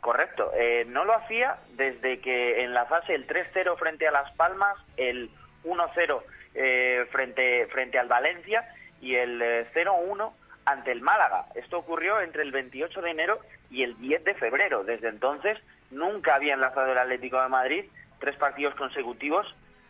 Correcto. 0.00 0.50
Eh, 0.54 0.84
no 0.88 1.04
lo 1.04 1.14
hacía 1.14 1.58
desde 1.76 2.20
que 2.20 2.64
enlazase 2.64 3.14
el 3.14 3.26
3-0 3.26 3.76
frente 3.76 4.08
a 4.08 4.12
Las 4.12 4.32
Palmas, 4.32 4.76
el 4.96 5.30
1-0 5.64 6.22
eh, 6.54 7.06
frente, 7.10 7.66
frente 7.66 7.98
al 7.98 8.08
Valencia 8.08 8.64
y 9.00 9.14
el 9.14 9.40
eh, 9.42 9.66
0-1 9.74 10.32
ante 10.64 10.92
el 10.92 11.02
Málaga. 11.02 11.46
Esto 11.54 11.78
ocurrió 11.78 12.20
entre 12.20 12.42
el 12.42 12.52
28 12.52 13.02
de 13.02 13.10
enero 13.10 13.40
y 13.70 13.82
el 13.82 13.98
10 14.00 14.24
de 14.24 14.34
febrero. 14.34 14.84
Desde 14.84 15.08
entonces 15.08 15.58
nunca 15.90 16.34
había 16.34 16.54
enlazado 16.54 16.90
el 16.92 16.98
Atlético 16.98 17.40
de 17.42 17.48
Madrid 17.48 17.84
tres 18.18 18.36
partidos 18.36 18.74
consecutivos 18.74 19.46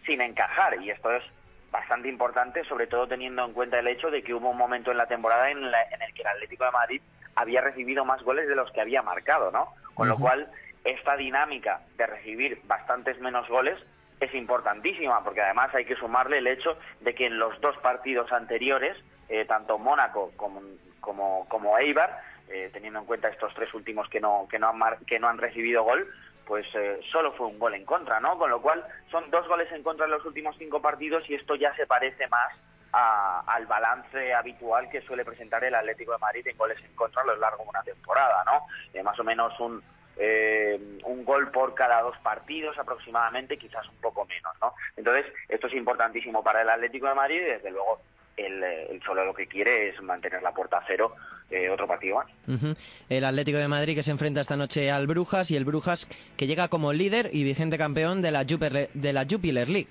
sin 0.07 0.21
encajar 0.21 0.80
y 0.83 0.90
esto 0.90 1.11
es 1.12 1.23
bastante 1.71 2.09
importante, 2.09 2.64
sobre 2.64 2.87
todo 2.87 3.07
teniendo 3.07 3.45
en 3.45 3.52
cuenta 3.52 3.78
el 3.78 3.87
hecho 3.88 4.11
de 4.11 4.23
que 4.23 4.35
hubo 4.35 4.50
un 4.50 4.57
momento 4.57 4.90
en 4.90 4.97
la 4.97 5.07
temporada 5.07 5.50
en, 5.50 5.71
la- 5.71 5.83
en 5.90 6.02
el 6.02 6.12
que 6.14 6.23
el 6.23 6.28
Atlético 6.28 6.64
de 6.64 6.71
Madrid 6.73 7.02
había 7.37 7.61
recibido 7.61 8.04
más 8.04 8.23
goles 8.23 8.49
de 8.49 8.57
los 8.57 8.71
que 8.73 8.80
había 8.80 9.02
marcado, 9.02 9.50
¿no? 9.52 9.73
Con 9.95 10.09
lo 10.09 10.16
cual, 10.19 10.50
esta 10.85 11.16
dinámica 11.16 11.80
de 11.97 12.07
recibir 12.07 12.61
bastantes 12.64 13.21
menos 13.21 13.47
goles 13.49 13.78
es 14.19 14.35
importantísima, 14.35 15.23
porque 15.23 15.42
además 15.42 15.75
hay 15.75 15.85
que 15.85 15.95
sumarle 15.97 16.38
el 16.38 16.47
hecho 16.47 16.76
de 17.00 17.14
que 17.14 17.26
en 17.26 17.38
los 17.38 17.61
dos 17.61 17.76
partidos 17.78 18.33
anteriores, 18.33 18.97
eh, 19.28 19.45
tanto 19.45 19.78
Mónaco 19.78 20.33
como, 20.37 20.62
como, 21.00 21.47
como 21.49 21.78
Eibar, 21.78 22.19
eh, 22.50 22.71
teniendo 22.73 22.99
en 23.00 23.07
cuenta 23.07 23.28
estos 23.28 23.54
tres 23.54 23.73
últimos 23.75 24.09
que 24.09 24.21
no, 24.21 24.47
que 24.50 24.59
no, 24.59 24.69
han, 24.69 24.78
mar- 24.78 24.99
que 25.07 25.19
no 25.19 25.28
han 25.28 25.38
recibido 25.38 25.83
gol, 25.85 26.09
pues 26.47 26.66
eh, 26.75 27.00
solo 27.12 27.33
fue 27.33 27.47
un 27.47 27.59
gol 27.59 27.75
en 27.75 27.85
contra, 27.85 28.19
¿no? 28.21 28.37
Con 28.37 28.50
lo 28.50 28.61
cual 28.61 28.85
son 29.11 29.30
dos 29.30 29.47
goles 29.47 29.71
en 29.73 29.83
contra 29.83 30.07
en 30.07 30.11
los 30.12 30.25
últimos 30.25 30.57
cinco 30.59 30.83
partidos 30.83 31.28
y 31.30 31.35
esto 31.35 31.54
ya 31.54 31.75
se 31.76 31.87
parece 31.87 32.26
más 32.28 32.52
a- 32.92 33.45
al 33.47 33.66
balance 33.66 34.35
habitual 34.35 34.88
que 34.90 35.00
suele 35.02 35.25
presentar 35.25 35.62
el 35.62 35.75
Atlético 35.76 36.11
de 36.12 36.19
Madrid 36.19 36.47
en 36.49 36.57
goles 36.57 36.78
en 36.85 36.92
contra 36.97 37.23
a 37.23 37.26
lo 37.26 37.37
largo 37.37 37.62
de 37.62 37.69
una 37.71 37.83
temporada, 37.85 38.42
¿no? 38.45 38.66
Eh, 38.92 39.02
más 39.04 39.16
o 39.21 39.23
menos 39.23 39.59
un, 39.61 39.80
eh, 40.16 40.99
un 41.04 41.25
gol 41.25 41.52
por 41.52 41.73
cada 41.75 42.02
dos 42.02 42.19
partidos 42.19 42.76
aproximadamente, 42.78 43.57
quizás 43.57 43.88
un 43.88 44.00
poco 44.00 44.26
menos, 44.26 44.52
¿no? 44.61 44.75
Entonces, 44.97 45.33
esto 45.49 45.69
es 45.69 45.75
importantísimo 45.75 46.42
para 46.42 46.62
el 46.62 46.69
Atlético 46.69 47.07
de 47.07 47.14
Madrid 47.14 47.40
y 47.42 47.45
desde 47.45 47.71
luego 47.71 48.00
el, 48.41 48.63
el 48.63 49.03
solo 49.03 49.25
lo 49.25 49.35
que 49.35 49.47
quiere 49.47 49.89
es 49.89 50.03
mantener 50.03 50.43
la 50.43 50.53
puerta 50.53 50.79
a 50.79 50.85
cero 50.87 51.15
eh, 51.51 51.69
otro 51.69 51.87
partido 51.87 52.17
más. 52.17 52.77
El 53.09 53.25
Atlético 53.25 53.59
de 53.59 53.69
Madrid 53.69 53.97
que 53.97 54.03
se 54.03 54.13
enfrenta 54.13 54.41
esta 54.41 54.57
noche 54.57 54.91
al 54.91 55.07
Brujas 55.07 55.51
y 55.51 55.57
el 55.57 55.65
Brujas 55.65 56.09
que 56.37 56.47
llega 56.47 56.69
como 56.69 56.93
líder 56.93 57.31
y 57.33 57.45
vigente 57.45 57.77
campeón 57.77 58.23
de 58.23 58.31
la, 58.31 58.45
Jupiler, 58.49 58.89
de 58.95 59.13
la 59.13 59.27
Jupiler 59.29 59.69
League. 59.69 59.89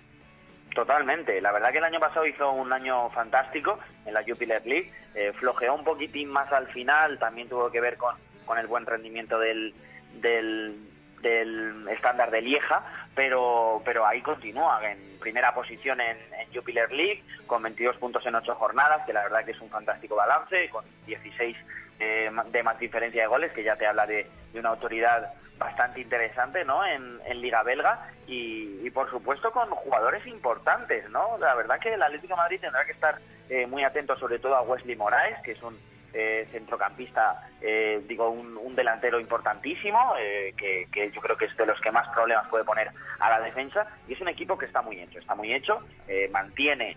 Totalmente. 0.74 1.42
La 1.42 1.52
verdad 1.52 1.72
que 1.72 1.80
el 1.80 1.84
año 1.84 2.00
pasado 2.00 2.26
hizo 2.26 2.52
un 2.52 2.72
año 2.72 3.10
fantástico 3.10 3.80
en 4.06 4.14
la 4.14 4.24
Jupiler 4.24 4.66
League. 4.66 4.92
Eh, 5.16 5.34
flojeó 5.38 5.74
un 5.76 5.84
poquitín 5.84 6.30
más 6.30 6.52
al 6.54 6.68
final. 6.68 7.20
También 7.20 7.50
tuvo 7.50 7.70
que 7.72 7.82
ver 7.82 7.98
con, 7.98 8.16
con 8.46 8.58
el 8.58 8.68
buen 8.68 8.86
rendimiento 8.86 9.40
del, 9.40 9.74
del, 10.22 10.78
del 11.22 11.88
estándar 11.90 12.32
de 12.32 12.42
Lieja. 12.42 12.84
Pero, 13.20 13.82
pero 13.84 14.08
ahí 14.08 14.22
continúa 14.22 14.80
en 14.90 15.20
primera 15.20 15.54
posición 15.54 16.00
en, 16.00 16.18
Jupiler 16.56 16.90
League 16.90 17.22
con 17.48 17.62
22 17.62 17.98
puntos 17.98 18.26
en 18.26 18.34
8 18.34 18.56
jornadas, 18.56 19.06
que 19.06 19.12
la 19.12 19.24
verdad 19.24 19.44
que 19.44 19.52
es 19.52 19.60
un 19.60 19.70
fantástico 19.70 20.16
balance, 20.16 20.70
con 20.70 20.86
16 21.06 21.58
eh, 22.00 22.32
de 22.50 22.64
más 22.64 22.80
diferencia 22.80 23.24
de 23.24 23.28
goles, 23.28 23.52
que 23.52 23.62
ya 23.62 23.76
te 23.76 23.86
habla 23.86 24.06
de, 24.06 24.26
una 24.54 24.70
autoridad 24.70 25.34
bastante 25.58 26.00
interesante 26.00 26.64
¿no? 26.64 26.86
en, 26.86 27.20
en 27.26 27.42
Liga 27.42 27.62
Belga 27.62 28.10
y, 28.26 28.88
y, 28.88 28.90
por 28.90 29.10
supuesto 29.10 29.52
con 29.52 29.70
jugadores 29.70 30.26
importantes. 30.26 31.10
¿no? 31.10 31.38
La 31.40 31.56
verdad 31.56 31.78
que 31.78 31.94
el 31.94 32.02
Atlético 32.02 32.38
Madrid 32.38 32.62
tendrá 32.62 32.86
que 32.86 32.94
estar 32.94 33.20
eh, 33.50 33.68
muy 33.68 33.84
atento 33.84 34.18
sobre 34.18 34.40
todo 34.40 34.56
a 34.56 34.62
Wesley 34.62 34.96
Moraes, 34.96 35.42
que 35.44 35.52
es 35.52 35.62
un 35.62 35.78
eh, 36.14 36.48
centrocampista, 36.52 37.50
eh, 37.62 38.02
digo, 38.08 38.30
un, 38.30 38.76
delantero 38.76 39.20
importantísimo, 39.20 40.14
eh, 40.18 40.54
que, 40.56 41.12
yo 41.12 41.20
creo 41.20 41.36
que 41.36 41.46
es 41.46 41.58
de 41.58 41.66
los 41.66 41.80
que 41.82 41.92
más 41.92 42.08
problemas 42.10 42.48
puede 42.48 42.64
poner 42.64 42.90
a 43.20 43.30
la 43.30 43.42
defensa, 43.42 43.86
y 44.08 44.14
es 44.14 44.22
un 44.22 44.30
equipo 44.30 44.58
que 44.58 44.68
está 44.68 44.82
muy 44.82 45.00
hecho, 45.00 45.20
está 45.20 45.36
muy 45.36 45.54
hecho, 45.54 45.82
eh, 46.08 46.30
mantiene, 46.32 46.96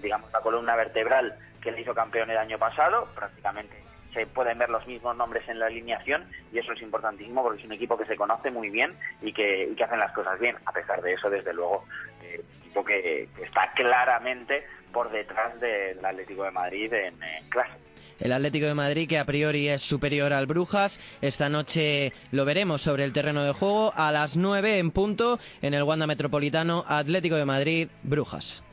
digamos, 0.00 0.30
la 0.32 0.40
columna 0.40 0.76
vertebral 0.76 1.36
que 1.60 1.72
le 1.72 1.80
hizo 1.80 1.94
campeón 1.94 2.30
el 2.30 2.38
año 2.38 2.58
pasado, 2.58 3.08
prácticamente 3.16 3.88
se 4.12 4.26
pueden 4.26 4.58
ver 4.58 4.70
los 4.70 4.86
mismos 4.86 5.16
nombres 5.16 5.48
en 5.48 5.58
la 5.58 5.66
alineación 5.66 6.24
y 6.52 6.58
eso 6.58 6.72
es 6.72 6.82
importantísimo 6.82 7.42
porque 7.42 7.60
es 7.60 7.66
un 7.66 7.72
equipo 7.72 7.96
que 7.96 8.06
se 8.06 8.16
conoce 8.16 8.50
muy 8.50 8.70
bien 8.70 8.96
y 9.20 9.32
que, 9.32 9.74
hacen 9.82 9.98
las 9.98 10.12
cosas 10.12 10.38
bien. 10.40 10.56
A 10.64 10.72
pesar 10.72 11.02
de 11.02 11.12
eso, 11.12 11.28
desde 11.28 11.52
luego, 11.52 11.84
eh, 12.22 12.42
equipo 12.60 12.84
que, 12.84 13.28
que 13.36 13.42
está 13.42 13.70
claramente 13.72 14.64
por 14.92 15.10
detrás 15.10 15.58
del 15.60 16.04
Atlético 16.04 16.44
de 16.44 16.50
Madrid 16.50 16.92
en, 16.92 17.22
en 17.22 17.48
clase. 17.50 17.87
El 18.20 18.32
Atlético 18.32 18.66
de 18.66 18.74
Madrid, 18.74 19.08
que 19.08 19.18
a 19.18 19.24
priori 19.24 19.68
es 19.68 19.82
superior 19.82 20.32
al 20.32 20.46
Brujas, 20.46 21.00
esta 21.20 21.48
noche 21.48 22.12
lo 22.32 22.44
veremos 22.44 22.82
sobre 22.82 23.04
el 23.04 23.12
terreno 23.12 23.44
de 23.44 23.52
juego 23.52 23.92
a 23.94 24.10
las 24.12 24.36
9 24.36 24.78
en 24.78 24.90
punto 24.90 25.38
en 25.62 25.74
el 25.74 25.82
Wanda 25.82 26.06
Metropolitano 26.06 26.84
Atlético 26.88 27.36
de 27.36 27.44
Madrid, 27.44 27.88
Brujas. 28.02 28.64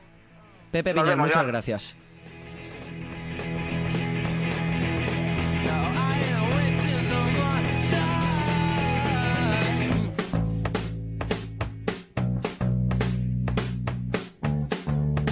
Pepe 0.72 0.94
vemos, 0.94 1.18
muchas 1.18 1.46
gracias. 1.48 1.96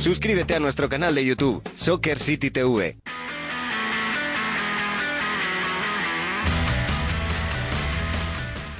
Suscríbete 0.04 0.54
a 0.54 0.60
nuestro 0.60 0.89
canal 0.89 1.15
de 1.15 1.23
YouTube, 1.23 1.63
Soccer 1.76 2.19
City 2.19 2.52
TV. 2.52 2.97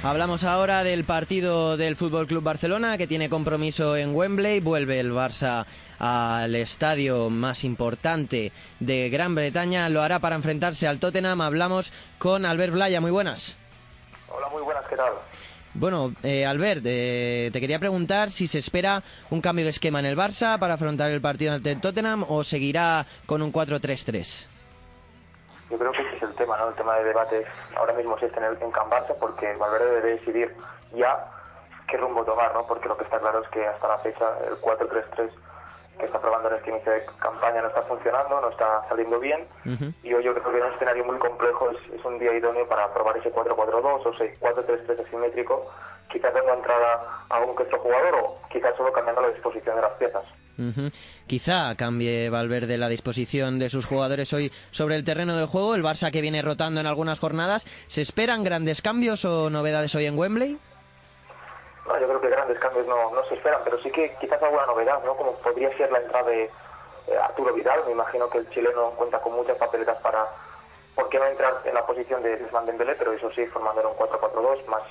Hablamos 0.04 0.44
ahora 0.44 0.84
del 0.84 1.04
partido 1.04 1.78
del 1.78 1.96
Fútbol 1.96 2.26
Club 2.26 2.42
Barcelona 2.42 2.98
que 2.98 3.06
tiene 3.06 3.30
compromiso 3.30 3.96
en 3.96 4.14
Wembley. 4.14 4.60
Vuelve 4.60 5.00
el 5.00 5.12
Barça 5.12 5.64
al 5.98 6.54
estadio 6.56 7.30
más 7.30 7.64
importante 7.64 8.52
de 8.80 9.08
Gran 9.08 9.34
Bretaña. 9.34 9.88
Lo 9.88 10.02
hará 10.02 10.18
para 10.18 10.36
enfrentarse 10.36 10.86
al 10.86 10.98
Tottenham. 10.98 11.40
Hablamos 11.40 11.90
con 12.18 12.44
Albert 12.44 12.74
Blaya. 12.74 13.00
Muy 13.00 13.12
buenas. 13.12 13.56
Hola, 14.28 14.50
muy 14.50 14.60
buenas, 14.60 14.84
¿qué 14.90 14.96
tal? 14.96 15.14
Bueno, 15.72 16.14
eh, 16.22 16.44
Albert, 16.44 16.82
eh, 16.84 17.48
te 17.50 17.58
quería 17.58 17.78
preguntar 17.78 18.30
si 18.30 18.46
se 18.46 18.58
espera 18.58 19.02
un 19.30 19.40
cambio 19.40 19.64
de 19.64 19.70
esquema 19.70 20.00
en 20.00 20.06
el 20.06 20.18
Barça 20.18 20.58
para 20.58 20.74
afrontar 20.74 21.12
el 21.12 21.22
partido 21.22 21.54
ante 21.54 21.72
el 21.72 21.80
Tottenham 21.80 22.26
o 22.28 22.44
seguirá 22.44 23.06
con 23.24 23.40
un 23.40 23.50
4-3-3. 23.50 24.48
Yo 25.74 25.78
creo 25.78 25.90
que 25.90 26.02
ese 26.02 26.16
es 26.18 26.22
el 26.22 26.34
tema, 26.36 26.56
¿no? 26.56 26.68
El 26.68 26.74
tema 26.76 26.94
de 26.94 27.02
debate 27.02 27.44
ahora 27.74 27.94
mismo 27.94 28.14
existe 28.14 28.38
en, 28.38 28.44
el, 28.44 28.62
en 28.62 28.70
Can 28.70 28.88
Barça 28.88 29.12
porque 29.18 29.56
Valverde 29.56 29.90
debe 29.90 30.10
decidir 30.10 30.54
ya 30.92 31.26
qué 31.88 31.96
rumbo 31.96 32.24
tomar, 32.24 32.54
¿no? 32.54 32.64
Porque 32.64 32.86
lo 32.86 32.96
que 32.96 33.02
está 33.02 33.18
claro 33.18 33.42
es 33.42 33.48
que 33.48 33.66
hasta 33.66 33.88
la 33.88 33.98
fecha 33.98 34.38
el 34.46 34.54
4-3-3 34.60 35.30
que 35.98 36.06
está 36.06 36.20
probando 36.20 36.48
en 36.50 36.54
este 36.54 36.70
inicio 36.70 36.92
de 36.92 37.04
campaña 37.18 37.60
no 37.60 37.66
está 37.66 37.82
funcionando, 37.82 38.40
no 38.40 38.50
está 38.50 38.88
saliendo 38.88 39.18
bien 39.18 39.48
y 40.04 40.14
hoy 40.14 40.22
yo 40.22 40.32
creo 40.34 40.52
que 40.52 40.58
en 40.58 40.64
un 40.64 40.72
escenario 40.74 41.04
muy 41.04 41.18
complejo 41.18 41.70
es, 41.70 41.78
es 41.92 42.04
un 42.04 42.20
día 42.20 42.32
idóneo 42.32 42.68
para 42.68 42.94
probar 42.94 43.16
ese 43.16 43.32
4-4-2 43.32 44.06
o 44.06 44.10
ese 44.10 44.38
4-3-3 44.38 45.06
asimétrico, 45.06 45.72
quizás 46.08 46.32
dando 46.34 46.54
entrada 46.54 47.02
a 47.30 47.40
un 47.40 47.56
que 47.56 47.64
otro 47.64 47.80
jugador 47.80 48.14
o 48.14 48.38
quizás 48.48 48.76
solo 48.76 48.92
cambiando 48.92 49.22
la 49.22 49.28
disposición 49.30 49.74
de 49.74 49.82
las 49.82 49.92
piezas. 49.94 50.24
Ujú. 50.58 50.90
Quizá 51.26 51.74
cambie 51.76 52.30
Valverde 52.30 52.78
la 52.78 52.88
disposición 52.88 53.58
de 53.58 53.70
sus 53.70 53.86
jugadores 53.86 54.32
hoy 54.32 54.52
sobre 54.70 54.96
el 54.96 55.04
terreno 55.04 55.36
de 55.36 55.46
juego. 55.46 55.74
El 55.74 55.82
Barça 55.82 56.10
que 56.10 56.20
viene 56.20 56.42
rotando 56.42 56.80
en 56.80 56.86
algunas 56.86 57.18
jornadas. 57.18 57.66
¿Se 57.88 58.02
esperan 58.02 58.44
grandes 58.44 58.82
cambios 58.82 59.24
o 59.24 59.50
novedades 59.50 59.94
hoy 59.94 60.06
en 60.06 60.18
Wembley? 60.18 60.58
No, 61.86 62.00
yo 62.00 62.06
creo 62.06 62.20
que 62.20 62.28
grandes 62.28 62.58
cambios 62.58 62.86
no, 62.86 63.12
no 63.12 63.24
se 63.28 63.34
esperan, 63.34 63.60
pero 63.64 63.80
sí 63.82 63.90
que 63.90 64.14
quizás 64.20 64.42
alguna 64.42 64.66
novedad, 64.66 65.02
¿no? 65.04 65.14
Como 65.16 65.32
podría 65.38 65.76
ser 65.76 65.90
la 65.90 65.98
entrada 66.00 66.30
de 66.30 66.44
eh, 66.44 67.18
Arturo 67.22 67.52
Vidal. 67.52 67.80
Me 67.86 67.92
imagino 67.92 68.28
que 68.30 68.38
el 68.38 68.48
chileno 68.50 68.90
cuenta 68.90 69.18
con 69.18 69.34
muchas 69.34 69.56
papeletas 69.58 69.98
para, 69.98 70.26
¿por 70.94 71.08
qué 71.08 71.18
no 71.18 71.26
entrar 71.26 71.60
en 71.64 71.74
la 71.74 71.84
posición 71.84 72.22
de 72.22 72.36
Desmond 72.36 72.66
Dembélé? 72.66 72.94
Pero 72.94 73.12
eso 73.12 73.30
sí, 73.32 73.44
formando 73.46 73.88
un 73.88 73.96
4-4-2, 73.96 74.66
más 74.66 74.82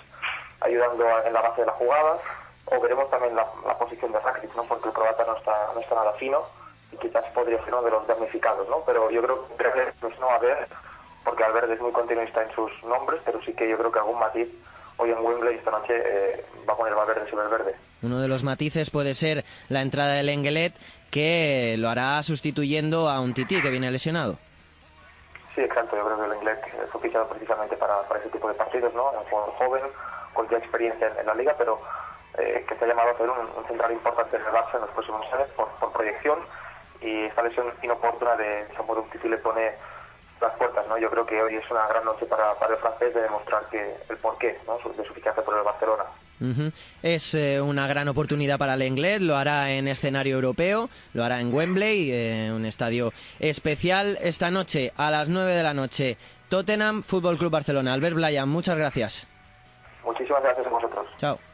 ayudando 0.62 1.06
en 1.26 1.34
la 1.34 1.42
base 1.42 1.62
de 1.62 1.68
la 1.68 1.74
jugada. 1.74 2.18
O 2.76 2.82
veremos 2.82 3.10
también 3.12 3.36
la, 3.36 3.46
la 3.68 3.78
posición 3.78 4.12
de 4.12 4.20
Rakitic, 4.20 4.56
¿no? 4.56 4.64
Porque 4.64 4.88
el 4.88 4.94
croata 4.94 5.24
no 5.26 5.38
está, 5.38 5.70
no 5.76 5.80
está 5.80 5.96
nada 5.96 6.14
fino 6.14 6.42
y 6.92 6.98
quizás 6.98 7.24
podría 7.34 7.64
ser 7.64 7.74
uno 7.74 7.84
de 7.84 7.92
los 7.92 8.08
damnificados, 8.08 8.68
¿no? 8.68 8.82
Pero 8.86 9.12
yo 9.12 9.22
creo 9.22 9.48
que 9.58 9.94
pues 10.00 10.20
no 10.20 10.28
va 10.28 10.34
a 10.34 10.38
haber, 10.38 10.68
porque 11.24 11.44
Valverde 11.44 11.76
es 11.76 11.82
muy 11.82 11.92
continuista 11.92 12.42
en 12.42 12.52
sus 12.56 12.72
nombres, 12.84 13.22
pero 13.26 13.40
sí 13.44 13.54
que 13.54 13.70
yo 13.70 13.78
creo 13.78 13.92
que 13.92 14.00
algún 14.00 14.20
matiz 14.20 14.50
hoy 14.98 15.12
en 15.12 15.20
Wembley 15.24 15.56
esta 15.56 15.72
noche 15.72 15.94
eh, 15.96 16.46
va 16.68 16.74
a 16.74 16.78
poner 16.78 16.96
Valverde 16.96 17.30
sobre 17.30 17.46
el 17.46 17.52
verde. 17.52 17.76
Uno 18.02 18.20
de 18.20 18.28
los 18.28 18.44
matices 18.44 18.90
puede 18.90 19.14
ser 19.14 19.46
la 19.70 19.82
entrada 19.82 20.14
del 20.14 20.30
Engelet, 20.30 20.74
que 21.12 21.76
lo 21.78 21.90
hará 21.90 22.22
sustituyendo 22.24 23.08
a 23.10 23.20
un 23.22 23.34
Tití 23.34 23.62
que 23.62 23.70
viene 23.70 23.92
lesionado. 23.92 24.38
Sí, 25.56 25.62
exacto. 25.62 25.96
Yo 25.96 26.06
creo 26.06 26.18
que 26.18 26.26
el 26.26 26.38
inglés 26.38 26.60
fue 26.92 27.02
fichado 27.02 27.28
precisamente 27.30 27.78
para, 27.78 28.02
para 28.08 28.20
ese 28.20 28.30
tipo 28.30 28.48
de 28.48 28.56
partidos, 28.56 28.94
¿no? 28.96 29.12
Un 29.12 29.24
jugador 29.30 29.54
joven, 29.58 29.84
con 30.34 30.50
ya 30.50 30.58
experiencia 30.58 31.08
en, 31.08 31.20
en 31.20 31.26
la 31.28 31.36
liga, 31.36 31.56
pero 31.58 31.80
eh, 32.38 32.66
que 32.68 32.76
se 32.76 32.86
ha 32.86 32.88
llamado 32.88 33.12
a 33.12 33.18
ser 33.18 33.30
un, 33.30 33.48
un 33.56 33.68
central 33.68 33.92
importante 33.92 34.38
en 34.38 34.44
el 34.44 34.52
Barça 34.52 34.76
en 34.76 34.82
los 34.82 34.90
próximos 34.92 35.26
años 35.34 35.50
por, 35.56 35.70
por 35.80 35.92
proyección 35.92 36.40
y 37.02 37.26
esta 37.26 37.44
lesión 37.44 37.68
inoportuna 37.82 38.36
de 38.36 38.68
Samuel 38.76 39.00
Umtiti 39.00 39.28
le 39.28 39.38
pone 39.38 39.72
las 40.42 40.54
puertas, 40.56 40.88
¿no? 40.88 40.98
Yo 40.98 41.10
creo 41.10 41.26
que 41.26 41.42
hoy 41.42 41.56
es 41.56 41.70
una 41.72 41.88
gran 41.88 42.06
noche 42.06 42.26
para, 42.26 42.54
para 42.56 42.74
el 42.74 42.80
francés 42.80 43.14
de 43.14 43.22
demostrar 43.22 43.66
que 43.70 43.96
el 44.10 44.18
porqué 44.18 44.58
¿no? 44.68 44.78
De 44.78 45.06
su 45.06 45.14
fichaje 45.14 45.42
por 45.42 45.58
el 45.58 45.64
Barcelona. 45.64 46.04
Ujú. 46.42 46.72
Es 47.02 47.34
eh, 47.36 47.62
una 47.62 47.88
gran 47.88 48.08
oportunidad 48.10 48.58
para 48.58 48.74
el 48.74 48.82
Englet, 48.82 49.22
lo 49.22 49.38
hará 49.38 49.72
en 49.72 49.88
escenario 49.88 50.36
europeo, 50.36 50.90
lo 51.14 51.24
hará 51.24 51.40
en 51.40 51.54
Wembley, 51.54 52.12
eh, 52.12 52.52
un 52.54 52.66
estadio 52.66 53.12
especial 53.40 54.18
esta 54.22 54.52
noche 54.52 54.92
a 54.98 55.10
las 55.12 55.30
9 55.30 55.54
de 55.54 55.64
la 55.64 55.74
noche. 55.74 56.18
Tottenham, 56.50 57.04
Fútbol 57.04 57.38
Club 57.38 57.52
Barcelona. 57.52 57.94
Albert 57.94 58.16
Blaya, 58.16 58.46
muchas 58.46 58.76
gracias. 58.76 59.28
Muchísimas 60.04 60.44
gracias 60.44 60.68
a 60.68 60.70
vosotros. 60.70 61.08
Chao. 61.18 61.53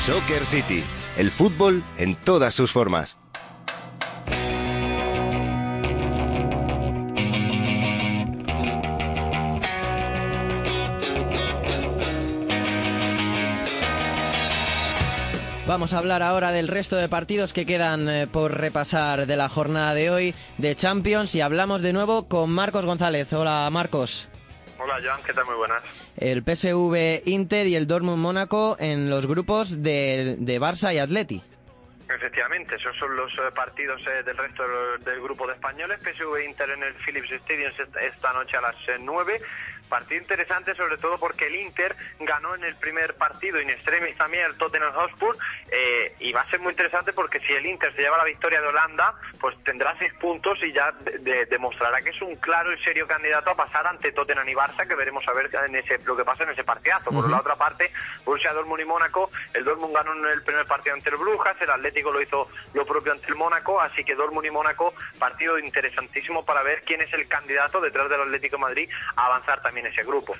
Soccer 0.00 0.46
City, 0.46 0.84
el 1.16 1.30
fútbol 1.30 1.82
en 1.98 2.14
todas 2.14 2.54
sus 2.54 2.72
formas. 2.72 3.18
Vamos 15.66 15.92
a 15.92 15.98
hablar 15.98 16.22
ahora 16.22 16.50
del 16.50 16.68
resto 16.68 16.96
de 16.96 17.10
partidos 17.10 17.52
que 17.52 17.66
quedan 17.66 18.08
eh, 18.08 18.26
por 18.26 18.56
repasar 18.56 19.26
de 19.26 19.36
la 19.36 19.50
jornada 19.50 19.92
de 19.92 20.08
hoy 20.08 20.34
de 20.56 20.74
Champions 20.74 21.34
y 21.34 21.42
hablamos 21.42 21.82
de 21.82 21.92
nuevo 21.92 22.26
con 22.26 22.48
Marcos 22.48 22.86
González. 22.86 23.30
Hola 23.34 23.68
Marcos. 23.70 24.30
Hola 24.88 25.00
Joan, 25.04 25.22
¿qué 25.22 25.34
tal? 25.34 25.44
Muy 25.44 25.54
buenas. 25.56 25.82
El 26.16 26.42
PSV 26.42 27.22
Inter 27.28 27.66
y 27.66 27.74
el 27.76 27.86
Dortmund 27.86 28.16
Mónaco 28.22 28.74
en 28.80 29.10
los 29.10 29.26
grupos 29.26 29.82
de, 29.82 30.36
de 30.38 30.58
Barça 30.58 30.94
y 30.94 30.98
Atleti. 30.98 31.42
Efectivamente, 32.08 32.76
esos 32.76 32.96
son 32.96 33.14
los 33.14 33.30
eh, 33.34 33.42
partidos 33.54 34.00
eh, 34.06 34.22
del 34.24 34.34
resto 34.34 34.62
del, 35.04 35.20
grupo 35.20 35.46
de 35.46 35.52
españoles. 35.52 36.00
PSV 36.00 36.42
Inter 36.48 36.70
en 36.70 36.82
el 36.84 36.94
Philips 36.94 37.30
Stadium 37.32 37.70
esta- 38.00 38.32
noche 38.32 38.56
a 38.56 38.62
las 38.62 38.76
eh, 38.88 38.96
9. 38.98 39.42
Partido 39.88 40.20
interesante 40.20 40.74
sobre 40.74 40.98
todo 40.98 41.18
porque 41.18 41.46
el 41.46 41.56
Inter 41.56 41.94
ganó 42.20 42.54
en 42.54 42.64
el 42.64 42.74
primer 42.76 43.14
partido 43.14 43.60
in 43.60 43.70
extremis 43.70 44.16
también 44.16 44.44
el 44.46 44.56
Tottenham 44.56 44.92
Hotspur 44.92 45.36
eh, 45.70 46.14
y 46.20 46.32
va 46.32 46.42
a 46.42 46.50
ser 46.50 46.60
muy 46.60 46.70
interesante 46.72 47.12
porque 47.12 47.40
si 47.40 47.52
el 47.54 47.66
Inter 47.66 47.94
se 47.94 48.02
lleva 48.02 48.16
la 48.18 48.24
victoria 48.24 48.60
de 48.60 48.66
Holanda 48.68 49.14
pues 49.40 49.56
tendrá 49.64 49.96
seis 49.98 50.12
puntos 50.14 50.58
y 50.62 50.72
ya 50.72 50.92
de- 50.92 51.18
de- 51.18 51.46
demostrará 51.46 52.00
que 52.02 52.10
es 52.10 52.20
un 52.22 52.36
claro 52.36 52.72
y 52.72 52.78
serio 52.84 53.06
candidato 53.06 53.50
a 53.50 53.54
pasar 53.56 53.86
ante 53.86 54.12
Tottenham 54.12 54.48
y 54.48 54.54
Barça 54.54 54.86
que 54.86 54.94
veremos 54.94 55.26
a 55.28 55.32
ver 55.32 55.50
en 55.66 55.74
ese, 55.76 55.98
lo 56.04 56.16
que 56.16 56.24
pasa 56.24 56.42
en 56.44 56.50
ese 56.50 56.64
partidazo. 56.64 57.10
Por 57.10 57.28
la 57.30 57.38
otra 57.40 57.56
parte, 57.56 57.90
Borussia 58.24 58.52
Dortmund 58.52 58.80
y 58.82 58.84
Mónaco, 58.84 59.30
el 59.54 59.64
Dortmund 59.64 59.94
ganó 59.94 60.12
en 60.14 60.26
el 60.32 60.42
primer 60.42 60.66
partido 60.66 60.94
ante 60.94 61.10
el 61.10 61.16
Brujas, 61.16 61.56
el 61.60 61.70
Atlético 61.70 62.10
lo 62.12 62.20
hizo 62.20 62.48
lo 62.74 62.84
propio 62.86 63.12
ante 63.12 63.26
el 63.28 63.34
Mónaco, 63.36 63.80
así 63.80 64.04
que 64.04 64.14
Dortmund 64.14 64.46
y 64.46 64.50
Mónaco, 64.50 64.94
partido 65.18 65.58
interesantísimo 65.58 66.44
para 66.44 66.62
ver 66.62 66.82
quién 66.84 67.00
es 67.00 67.12
el 67.12 67.26
candidato 67.28 67.80
detrás 67.80 68.08
del 68.10 68.20
Atlético 68.22 68.56
de 68.56 68.62
Madrid 68.62 68.90
a 69.16 69.26
avanzar 69.26 69.62
también 69.62 69.77
ese 69.86 70.02
grupo. 70.04 70.34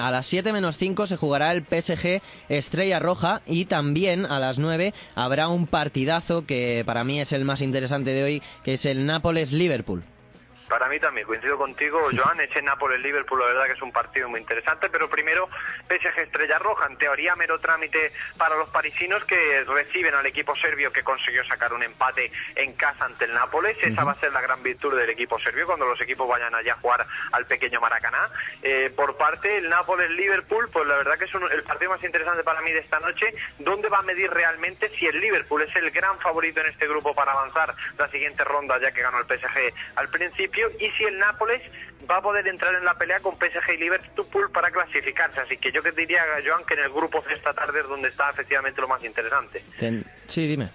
A 0.00 0.10
las 0.10 0.26
7 0.26 0.52
menos 0.52 0.76
5 0.76 1.06
se 1.06 1.16
jugará 1.16 1.52
el 1.52 1.64
PSG 1.64 2.20
Estrella 2.48 3.00
Roja 3.00 3.42
y 3.46 3.64
también 3.64 4.24
a 4.24 4.38
las 4.38 4.58
9 4.58 4.94
habrá 5.14 5.48
un 5.48 5.66
partidazo 5.66 6.46
que 6.46 6.84
para 6.86 7.04
mí 7.04 7.20
es 7.20 7.32
el 7.32 7.44
más 7.44 7.60
interesante 7.60 8.10
de 8.10 8.22
hoy, 8.22 8.42
que 8.62 8.74
es 8.74 8.86
el 8.86 9.06
Nápoles-Liverpool. 9.06 10.04
Para 10.68 10.88
mí 10.88 11.00
también, 11.00 11.26
coincido 11.26 11.56
contigo, 11.56 12.08
Joan, 12.14 12.40
ese 12.40 12.60
Nápoles-Liverpool, 12.62 13.40
la 13.40 13.46
verdad 13.46 13.66
que 13.66 13.72
es 13.72 13.82
un 13.82 13.92
partido 13.92 14.28
muy 14.28 14.40
interesante, 14.40 14.88
pero 14.90 15.08
primero 15.08 15.48
PSG 15.88 16.20
Estrella 16.20 16.58
Roja, 16.58 16.86
en 16.86 16.98
teoría 16.98 17.34
mero 17.36 17.58
trámite 17.58 18.12
para 18.36 18.56
los 18.56 18.68
parisinos 18.68 19.24
que 19.24 19.64
reciben 19.64 20.14
al 20.14 20.26
equipo 20.26 20.54
serbio 20.56 20.92
que 20.92 21.02
consiguió 21.02 21.44
sacar 21.46 21.72
un 21.72 21.82
empate 21.82 22.30
en 22.54 22.74
casa 22.74 23.06
ante 23.06 23.24
el 23.24 23.32
Nápoles, 23.34 23.76
esa 23.82 24.04
va 24.04 24.12
a 24.12 24.20
ser 24.20 24.32
la 24.32 24.40
gran 24.40 24.62
virtud 24.62 24.94
del 24.98 25.08
equipo 25.10 25.38
serbio 25.38 25.66
cuando 25.66 25.86
los 25.86 26.00
equipos 26.00 26.28
vayan 26.28 26.54
allá 26.54 26.74
a 26.74 26.80
jugar 26.80 27.06
al 27.32 27.46
pequeño 27.46 27.80
Maracaná. 27.80 28.28
Eh, 28.62 28.92
por 28.94 29.16
parte 29.16 29.48
del 29.48 29.68
Nápoles-Liverpool, 29.70 30.68
pues 30.72 30.86
la 30.86 30.96
verdad 30.96 31.18
que 31.18 31.24
es 31.24 31.34
un- 31.34 31.50
el 31.50 31.62
partido 31.62 31.92
más 31.92 32.02
interesante 32.04 32.42
para 32.44 32.60
mí 32.60 32.72
de 32.72 32.80
esta 32.80 33.00
noche, 33.00 33.32
donde 33.58 33.88
va 33.88 33.98
a 33.98 34.02
medir 34.02 34.30
realmente 34.30 34.88
si 34.98 35.06
el 35.06 35.20
Liverpool 35.20 35.62
es 35.62 35.74
el 35.76 35.90
gran 35.90 36.18
favorito 36.20 36.60
en 36.60 36.66
este 36.66 36.86
grupo 36.88 37.14
para 37.14 37.32
avanzar 37.32 37.74
la 37.96 38.08
siguiente 38.08 38.44
ronda, 38.44 38.78
ya 38.80 38.92
que 38.92 39.02
ganó 39.02 39.18
el 39.20 39.26
PSG 39.26 39.72
al 39.96 40.08
principio, 40.08 40.57
y 40.78 40.90
si 40.90 41.04
el 41.04 41.18
Nápoles 41.18 41.62
va 42.10 42.18
a 42.18 42.22
poder 42.22 42.46
entrar 42.48 42.74
en 42.74 42.84
la 42.84 42.94
pelea 42.94 43.20
con 43.20 43.36
PSG 43.36 43.74
y 43.74 43.76
Liverpool 43.78 44.50
para 44.50 44.70
clasificarse. 44.70 45.40
Así 45.40 45.56
que 45.56 45.72
yo 45.72 45.82
que 45.82 45.92
diría, 45.92 46.22
Joan, 46.44 46.64
que 46.64 46.74
en 46.74 46.80
el 46.80 46.90
grupo 46.90 47.22
esta 47.34 47.52
tarde 47.52 47.80
es 47.80 47.88
donde 47.88 48.08
está 48.08 48.30
efectivamente 48.30 48.80
lo 48.80 48.88
más 48.88 49.04
interesante. 49.04 49.62
Sí, 50.26 50.46
dime. 50.46 50.70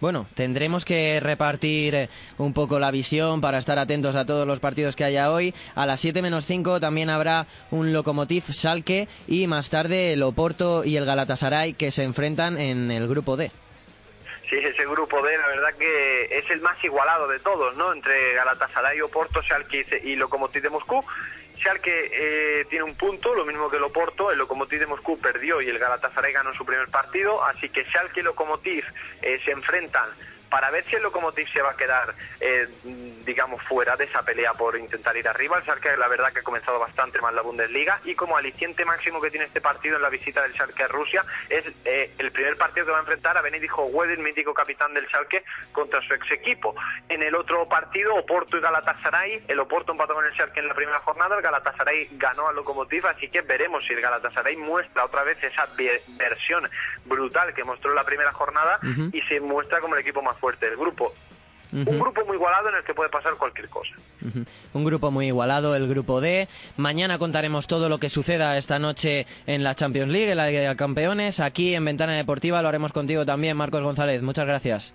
Bueno, 0.00 0.26
tendremos 0.34 0.84
que 0.84 1.18
repartir 1.18 1.94
eh, 1.96 2.08
un 2.36 2.52
poco 2.52 2.78
la 2.78 2.92
visión 2.92 3.40
para 3.40 3.58
estar 3.58 3.80
atentos 3.80 4.14
a 4.14 4.24
todos 4.24 4.46
los 4.46 4.60
partidos 4.60 4.94
que 4.94 5.02
haya 5.02 5.32
hoy. 5.32 5.52
A 5.74 5.86
las 5.86 5.98
7 5.98 6.22
menos 6.22 6.46
5 6.46 6.78
también 6.78 7.10
habrá 7.10 7.46
un 7.72 7.92
Lokomotiv 7.92 8.44
Salke 8.52 9.08
y 9.26 9.48
más 9.48 9.70
tarde 9.70 10.12
el 10.12 10.22
Oporto 10.22 10.84
y 10.84 10.96
el 10.96 11.04
Galatasaray 11.04 11.72
que 11.72 11.90
se 11.90 12.04
enfrentan 12.04 12.58
en 12.58 12.92
el 12.92 13.08
grupo 13.08 13.36
D. 13.36 13.50
Sí, 14.48 14.56
ese 14.56 14.86
grupo 14.86 15.20
D, 15.20 15.36
la 15.36 15.46
verdad 15.48 15.74
que 15.78 16.38
es 16.38 16.50
el 16.50 16.62
más 16.62 16.82
igualado 16.82 17.28
de 17.28 17.38
todos, 17.38 17.76
¿no? 17.76 17.92
Entre 17.92 18.32
Galatasaray, 18.32 18.98
Oporto, 19.02 19.42
Schalke 19.42 19.86
y 20.02 20.16
Lokomotiv 20.16 20.62
de 20.62 20.70
Moscú. 20.70 21.04
Schalke 21.58 22.10
eh, 22.12 22.64
tiene 22.70 22.84
un 22.84 22.94
punto, 22.94 23.34
lo 23.34 23.44
mismo 23.44 23.68
que 23.68 23.76
el 23.76 23.82
Oporto, 23.82 24.30
el 24.30 24.38
Lokomotiv 24.38 24.78
de 24.78 24.86
Moscú 24.86 25.18
perdió 25.18 25.60
y 25.60 25.68
el 25.68 25.78
Galatasaray 25.78 26.32
ganó 26.32 26.54
su 26.54 26.64
primer 26.64 26.88
partido, 26.88 27.44
así 27.44 27.68
que 27.68 27.84
Schalke 27.84 28.20
y 28.20 28.22
Lokomotiv 28.22 28.84
eh, 29.20 29.38
se 29.44 29.50
enfrentan 29.50 30.08
para 30.48 30.70
ver 30.70 30.84
si 30.86 30.96
el 30.96 31.02
Lokomotiv 31.02 31.48
se 31.50 31.62
va 31.62 31.70
a 31.72 31.76
quedar, 31.76 32.14
eh, 32.40 32.66
digamos, 33.24 33.62
fuera 33.64 33.96
de 33.96 34.04
esa 34.04 34.22
pelea 34.22 34.52
por 34.54 34.76
intentar 34.78 35.16
ir 35.16 35.28
arriba. 35.28 35.56
El 35.58 35.64
Schalke, 35.64 35.96
la 35.96 36.08
verdad, 36.08 36.32
que 36.32 36.40
ha 36.40 36.42
comenzado 36.42 36.78
bastante 36.78 37.20
mal 37.20 37.34
la 37.34 37.42
Bundesliga 37.42 38.00
y 38.04 38.14
como 38.14 38.36
aliciente 38.36 38.84
máximo 38.84 39.20
que 39.20 39.30
tiene 39.30 39.46
este 39.46 39.60
partido 39.60 39.96
en 39.96 40.02
la 40.02 40.08
visita 40.08 40.42
del 40.42 40.52
Schalke 40.54 40.84
a 40.84 40.88
Rusia 40.88 41.24
es 41.48 41.64
eh, 41.84 42.12
el 42.18 42.32
primer 42.32 42.56
partido 42.56 42.86
que 42.86 42.92
va 42.92 42.98
a 42.98 43.00
enfrentar 43.00 43.36
a 43.36 43.42
Benedict 43.42 43.72
Howell, 43.76 44.10
el 44.10 44.18
mítico 44.18 44.54
capitán 44.54 44.94
del 44.94 45.06
Schalke, 45.08 45.44
contra 45.72 46.00
su 46.02 46.14
ex 46.14 46.30
equipo. 46.32 46.74
En 47.08 47.22
el 47.22 47.34
otro 47.34 47.68
partido, 47.68 48.14
Oporto 48.14 48.56
y 48.56 48.60
Galatasaray, 48.60 49.44
el 49.48 49.60
Oporto 49.60 49.92
empató 49.92 50.14
con 50.14 50.24
el 50.24 50.32
Schalke 50.34 50.60
en 50.60 50.68
la 50.68 50.74
primera 50.74 50.98
jornada, 51.00 51.36
el 51.36 51.42
Galatasaray 51.42 52.08
ganó 52.12 52.48
al 52.48 52.56
Lokomotiv, 52.56 53.06
así 53.06 53.28
que 53.28 53.42
veremos 53.42 53.84
si 53.86 53.92
el 53.92 54.00
Galatasaray 54.00 54.56
muestra 54.56 55.04
otra 55.04 55.22
vez 55.24 55.36
esa 55.42 55.66
ve- 55.76 56.02
versión 56.18 56.68
brutal 57.04 57.52
que 57.54 57.64
mostró 57.64 57.90
en 57.90 57.96
la 57.96 58.04
primera 58.04 58.32
jornada 58.32 58.78
Ujú. 58.82 59.10
y 59.12 59.20
se 59.22 59.40
muestra 59.40 59.80
como 59.80 59.94
el 59.94 60.00
equipo 60.00 60.22
más 60.22 60.37
fuerte 60.38 60.66
del 60.66 60.76
grupo. 60.76 61.12
Un 61.70 61.98
grupo 61.98 62.24
muy 62.24 62.36
igualado 62.36 62.70
en 62.70 62.76
el 62.76 62.84
que 62.84 62.94
puede 62.94 63.10
pasar 63.10 63.34
cualquier 63.34 63.68
cosa. 63.68 63.94
Un 64.72 64.84
grupo 64.84 65.10
muy 65.10 65.26
igualado, 65.26 65.76
el 65.76 65.86
grupo 65.86 66.20
D. 66.20 66.48
Mañana 66.76 67.18
contaremos 67.18 67.66
todo 67.66 67.88
lo 67.88 67.98
que 67.98 68.08
suceda 68.08 68.56
esta 68.56 68.78
noche 68.78 69.26
en 69.46 69.62
la 69.64 69.74
Champions 69.74 70.10
League, 70.10 70.30
en 70.30 70.38
la 70.38 70.48
Liga 70.48 70.60
de 70.60 70.76
Campeones. 70.76 71.40
Aquí 71.40 71.74
en 71.74 71.84
Ventana 71.84 72.14
Deportiva 72.14 72.62
lo 72.62 72.68
haremos 72.68 72.92
contigo 72.92 73.26
también, 73.26 73.56
Marcos 73.56 73.82
González. 73.82 74.22
Muchas 74.22 74.46
gracias. 74.46 74.94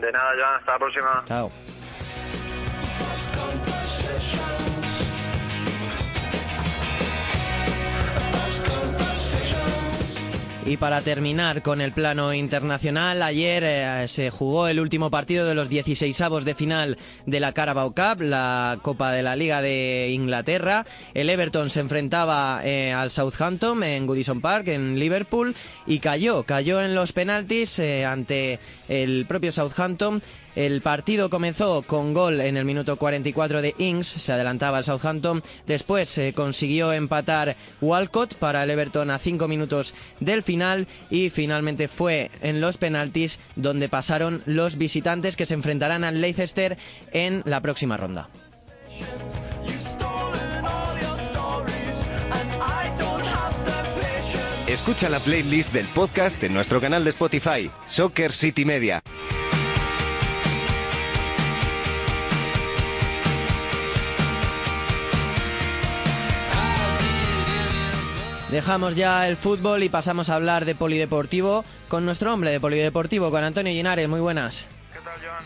De 0.00 0.12
nada, 0.12 0.32
Joan, 0.36 0.54
hasta 0.56 0.72
la 0.72 0.78
próxima. 0.78 1.22
Chao. 1.24 1.50
Y 10.66 10.78
para 10.78 11.02
terminar 11.02 11.60
con 11.60 11.82
el 11.82 11.92
plano 11.92 12.32
internacional, 12.32 13.22
ayer 13.22 13.62
eh, 13.66 14.08
se 14.08 14.30
jugó 14.30 14.66
el 14.66 14.80
último 14.80 15.10
partido 15.10 15.46
de 15.46 15.54
los 15.54 15.68
16avos 15.68 16.44
de 16.44 16.54
final 16.54 16.96
de 17.26 17.38
la 17.38 17.52
Carabao 17.52 17.92
Cup, 17.92 18.22
la 18.22 18.78
Copa 18.80 19.12
de 19.12 19.22
la 19.22 19.36
Liga 19.36 19.60
de 19.60 20.08
Inglaterra. 20.10 20.86
El 21.12 21.28
Everton 21.28 21.68
se 21.68 21.80
enfrentaba 21.80 22.62
eh, 22.64 22.94
al 22.94 23.10
Southampton 23.10 23.82
en 23.82 24.06
Goodison 24.06 24.40
Park, 24.40 24.68
en 24.68 24.98
Liverpool, 24.98 25.54
y 25.86 25.98
cayó, 25.98 26.44
cayó 26.44 26.80
en 26.80 26.94
los 26.94 27.12
penaltis 27.12 27.78
eh, 27.78 28.06
ante 28.06 28.58
el 28.88 29.26
propio 29.26 29.52
Southampton 29.52 30.22
el 30.54 30.80
partido 30.80 31.30
comenzó 31.30 31.82
con 31.82 32.14
gol 32.14 32.40
en 32.40 32.56
el 32.56 32.64
minuto 32.64 32.96
44 32.96 33.62
de 33.62 33.74
Ings, 33.78 34.06
se 34.06 34.32
adelantaba 34.32 34.78
el 34.78 34.84
Southampton. 34.84 35.42
Después 35.66 36.08
se 36.08 36.32
consiguió 36.32 36.92
empatar 36.92 37.56
Walcott 37.80 38.34
para 38.34 38.62
el 38.62 38.70
Everton 38.70 39.10
a 39.10 39.18
cinco 39.18 39.48
minutos 39.48 39.94
del 40.20 40.42
final 40.42 40.86
y 41.10 41.30
finalmente 41.30 41.88
fue 41.88 42.30
en 42.42 42.60
los 42.60 42.76
penaltis 42.76 43.40
donde 43.56 43.88
pasaron 43.88 44.42
los 44.46 44.78
visitantes 44.78 45.36
que 45.36 45.46
se 45.46 45.54
enfrentarán 45.54 46.04
al 46.04 46.20
Leicester 46.20 46.76
en 47.12 47.42
la 47.44 47.60
próxima 47.60 47.96
ronda. 47.96 48.28
Escucha 54.66 55.08
la 55.08 55.20
playlist 55.20 55.72
del 55.72 55.86
podcast 55.88 56.42
en 56.42 56.54
nuestro 56.54 56.80
canal 56.80 57.04
de 57.04 57.10
Spotify, 57.10 57.70
Soccer 57.86 58.32
City 58.32 58.64
Media. 58.64 59.02
Dejamos 68.54 68.94
ya 68.94 69.26
el 69.26 69.36
fútbol 69.36 69.82
y 69.82 69.88
pasamos 69.88 70.30
a 70.30 70.36
hablar 70.36 70.64
de 70.64 70.76
polideportivo 70.76 71.64
con 71.88 72.04
nuestro 72.04 72.32
hombre 72.32 72.52
de 72.52 72.60
polideportivo, 72.60 73.32
con 73.32 73.42
Antonio 73.42 73.72
Linares. 73.72 74.08
Muy 74.08 74.20
buenas. 74.20 74.68
¿Qué 74.92 75.00
tal, 75.00 75.14
Joan? 75.20 75.44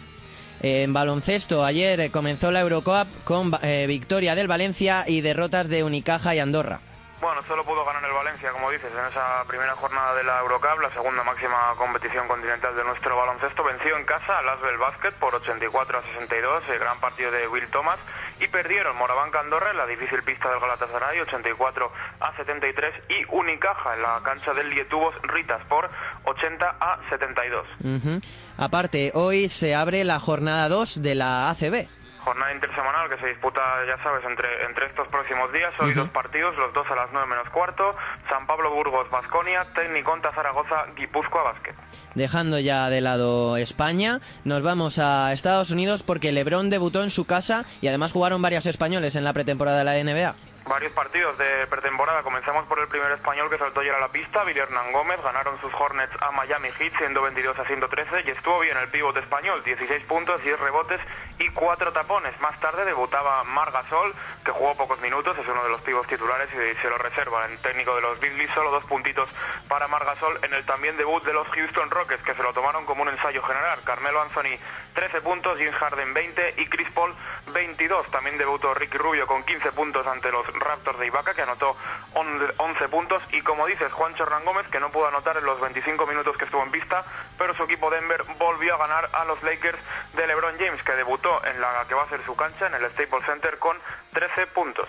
En 0.60 0.92
baloncesto, 0.92 1.64
ayer 1.64 1.98
eh, 2.00 2.10
comenzó 2.10 2.50
la 2.50 2.60
Eurocup 2.60 3.08
con 3.24 3.50
eh, 3.62 3.86
victoria 3.88 4.34
del 4.34 4.46
Valencia 4.46 5.04
y 5.06 5.22
derrotas 5.22 5.70
de 5.70 5.84
Unicaja 5.84 6.34
y 6.34 6.38
Andorra. 6.38 6.80
Bueno, 7.22 7.40
solo 7.48 7.64
pudo 7.64 7.82
ganar 7.86 8.04
el 8.04 8.12
Valencia, 8.12 8.52
como 8.52 8.70
dices, 8.70 8.92
en 8.92 9.06
esa 9.06 9.42
primera 9.48 9.74
jornada 9.76 10.14
de 10.14 10.24
la 10.24 10.40
Eurocup, 10.40 10.78
la 10.82 10.92
segunda 10.92 11.24
máxima 11.24 11.74
competición 11.78 12.28
continental 12.28 12.76
de 12.76 12.84
nuestro 12.84 13.16
baloncesto. 13.16 13.64
Venció 13.64 13.96
en 13.96 14.04
casa 14.04 14.38
al 14.38 14.50
Asbel 14.50 14.76
Basket 14.76 15.12
por 15.18 15.34
84 15.34 15.98
a 15.98 16.02
62, 16.02 16.62
el 16.68 16.78
gran 16.78 17.00
partido 17.00 17.30
de 17.30 17.48
Will 17.48 17.70
Thomas, 17.70 17.98
y 18.40 18.48
perdieron 18.48 18.96
Morabanca 18.96 19.40
Andorra 19.40 19.70
en 19.70 19.76
la 19.76 19.86
difícil 19.86 20.22
pista 20.22 20.50
del 20.50 20.60
Galatasaray 20.60 21.20
84 21.20 21.92
a 22.20 22.36
73 22.36 22.94
y 23.08 23.34
Unicaja 23.34 23.94
en 23.94 24.02
la 24.02 24.20
cancha 24.22 24.54
del 24.54 24.70
Lietubos 24.70 25.14
Ritas 25.22 25.64
por 25.68 25.90
80 26.24 26.76
a 26.80 27.00
72. 27.10 27.66
Ujú. 27.80 28.20
Aparte, 28.56 29.12
hoy 29.14 29.48
se 29.48 29.74
abre 29.74 30.04
la 30.04 30.20
jornada 30.20 30.68
2 30.68 31.02
de 31.02 31.14
la 31.14 31.50
ACB. 31.50 31.88
Jornada 32.28 32.52
intersemanal 32.52 33.08
que 33.08 33.16
se 33.16 33.26
disputa, 33.28 33.62
ya 33.86 33.96
sabes, 34.02 34.22
entre, 34.26 34.66
entre 34.66 34.84
estos 34.84 35.08
próximos 35.08 35.50
días. 35.50 35.72
Hoy 35.80 35.92
Ujú. 35.92 36.00
dos 36.00 36.10
partidos, 36.10 36.54
los 36.58 36.74
dos 36.74 36.86
a 36.90 36.94
las 36.94 37.08
9 37.10 37.26
menos 37.26 37.48
cuarto. 37.48 37.96
San 38.28 38.46
Pablo 38.46 38.70
Burgos, 38.70 39.08
Basconia, 39.10 39.64
Tecniconta 39.74 40.30
Zaragoza, 40.34 40.84
Guipúzcoa 40.94 41.42
Basket. 41.44 41.72
Dejando 42.14 42.58
ya 42.58 42.90
de 42.90 43.00
lado 43.00 43.56
España, 43.56 44.20
nos 44.44 44.62
vamos 44.62 44.98
a 44.98 45.32
Estados 45.32 45.70
Unidos 45.70 46.02
porque 46.02 46.30
LeBron 46.30 46.68
debutó 46.68 47.02
en 47.02 47.08
su 47.08 47.24
casa 47.26 47.64
y 47.80 47.88
además 47.88 48.12
jugaron 48.12 48.42
varios 48.42 48.66
españoles 48.66 49.16
en 49.16 49.24
la 49.24 49.32
pretemporada 49.32 49.78
de 49.78 49.84
la 49.84 49.94
NBA. 49.94 50.34
Varios 50.68 50.92
partidos 50.92 51.38
de 51.38 51.66
pretemporada. 51.70 52.22
Comenzamos 52.22 52.66
por 52.66 52.78
el 52.78 52.88
primer 52.88 53.10
español 53.12 53.48
que 53.48 53.56
saltó 53.56 53.80
ayer 53.80 53.94
a 53.94 54.00
la 54.00 54.08
pista, 54.08 54.44
Billy 54.44 54.60
Hernán 54.60 54.92
Gómez. 54.92 55.18
Ganaron 55.24 55.58
sus 55.62 55.72
Hornets 55.72 56.12
a 56.20 56.30
Miami 56.32 56.68
Heat 56.78 56.92
122 56.98 57.58
a 57.58 57.64
113 57.64 58.24
y 58.26 58.30
estuvo 58.32 58.60
bien 58.60 58.76
el 58.76 58.88
pívot 58.90 59.16
español, 59.16 59.64
16 59.64 60.02
puntos, 60.04 60.42
10 60.42 60.60
rebotes 60.60 61.00
y 61.38 61.48
4 61.50 61.92
tapones. 61.92 62.38
Más 62.40 62.58
tarde 62.60 62.84
debutaba 62.84 63.44
Mar 63.44 63.70
Gasol, 63.72 64.14
que 64.44 64.50
jugó 64.50 64.76
pocos 64.76 65.00
minutos, 65.00 65.36
es 65.38 65.46
uno 65.48 65.62
de 65.62 65.70
los 65.70 65.80
pívos 65.82 66.06
titulares 66.06 66.48
y 66.52 66.80
se 66.80 66.88
lo 66.88 66.98
reserva 66.98 67.46
el 67.46 67.58
técnico 67.58 67.94
de 67.94 68.02
los 68.02 68.20
Grizzlies. 68.20 68.50
Solo 68.54 68.70
dos 68.70 68.84
puntitos 68.84 69.28
para 69.68 69.88
Mar 69.88 70.04
Gasol 70.04 70.38
en 70.42 70.54
el 70.54 70.64
también 70.64 70.96
debut 70.96 71.22
de 71.24 71.32
los 71.32 71.48
Houston 71.48 71.90
Rockets, 71.90 72.22
que 72.22 72.34
se 72.34 72.42
lo 72.42 72.52
tomaron 72.52 72.84
como 72.86 73.02
un 73.02 73.08
ensayo 73.08 73.42
general. 73.42 73.80
Carmelo 73.84 74.20
Anthony 74.22 74.58
13 74.94 75.20
puntos, 75.20 75.58
James 75.58 75.74
Harden 75.74 76.14
20 76.14 76.54
y 76.58 76.66
Chris 76.66 76.90
Paul 76.92 77.14
22. 77.52 78.10
También 78.10 78.38
debutó 78.38 78.74
Ricky 78.74 78.98
Rubio 78.98 79.26
con 79.26 79.44
15 79.44 79.72
puntos 79.72 80.06
ante 80.06 80.32
los 80.32 80.46
Raptors 80.54 80.98
de 80.98 81.06
Ibaka, 81.06 81.34
que 81.34 81.42
anotó 81.42 81.76
11 82.14 82.88
puntos. 82.88 83.22
Y 83.32 83.42
como 83.42 83.66
dices, 83.66 83.92
Juancho 83.92 84.24
Hernán 84.24 84.44
Gómez, 84.44 84.66
que 84.68 84.80
no 84.80 84.90
pudo 84.90 85.08
anotar 85.08 85.36
en 85.36 85.44
los 85.44 85.60
25 85.60 86.06
minutos 86.06 86.36
que 86.36 86.46
estuvo 86.46 86.62
en 86.62 86.70
pista, 86.70 87.04
pero 87.38 87.54
su 87.54 87.62
equipo 87.62 87.90
Denver 87.90 88.22
volvió 88.38 88.74
a 88.74 88.78
ganar 88.78 89.08
a 89.12 89.24
los 89.24 89.42
Lakers 89.42 89.78
de 90.16 90.26
LeBron 90.26 90.54
James, 90.58 90.82
que 90.82 90.92
debutó 90.92 91.44
en 91.44 91.60
la 91.60 91.84
que 91.88 91.94
va 91.94 92.02
a 92.02 92.08
ser 92.08 92.24
su 92.24 92.34
cancha, 92.34 92.66
en 92.66 92.74
el 92.74 92.90
Staples 92.90 93.24
Center, 93.24 93.58
con 93.58 93.76
13 94.12 94.46
puntos. 94.48 94.86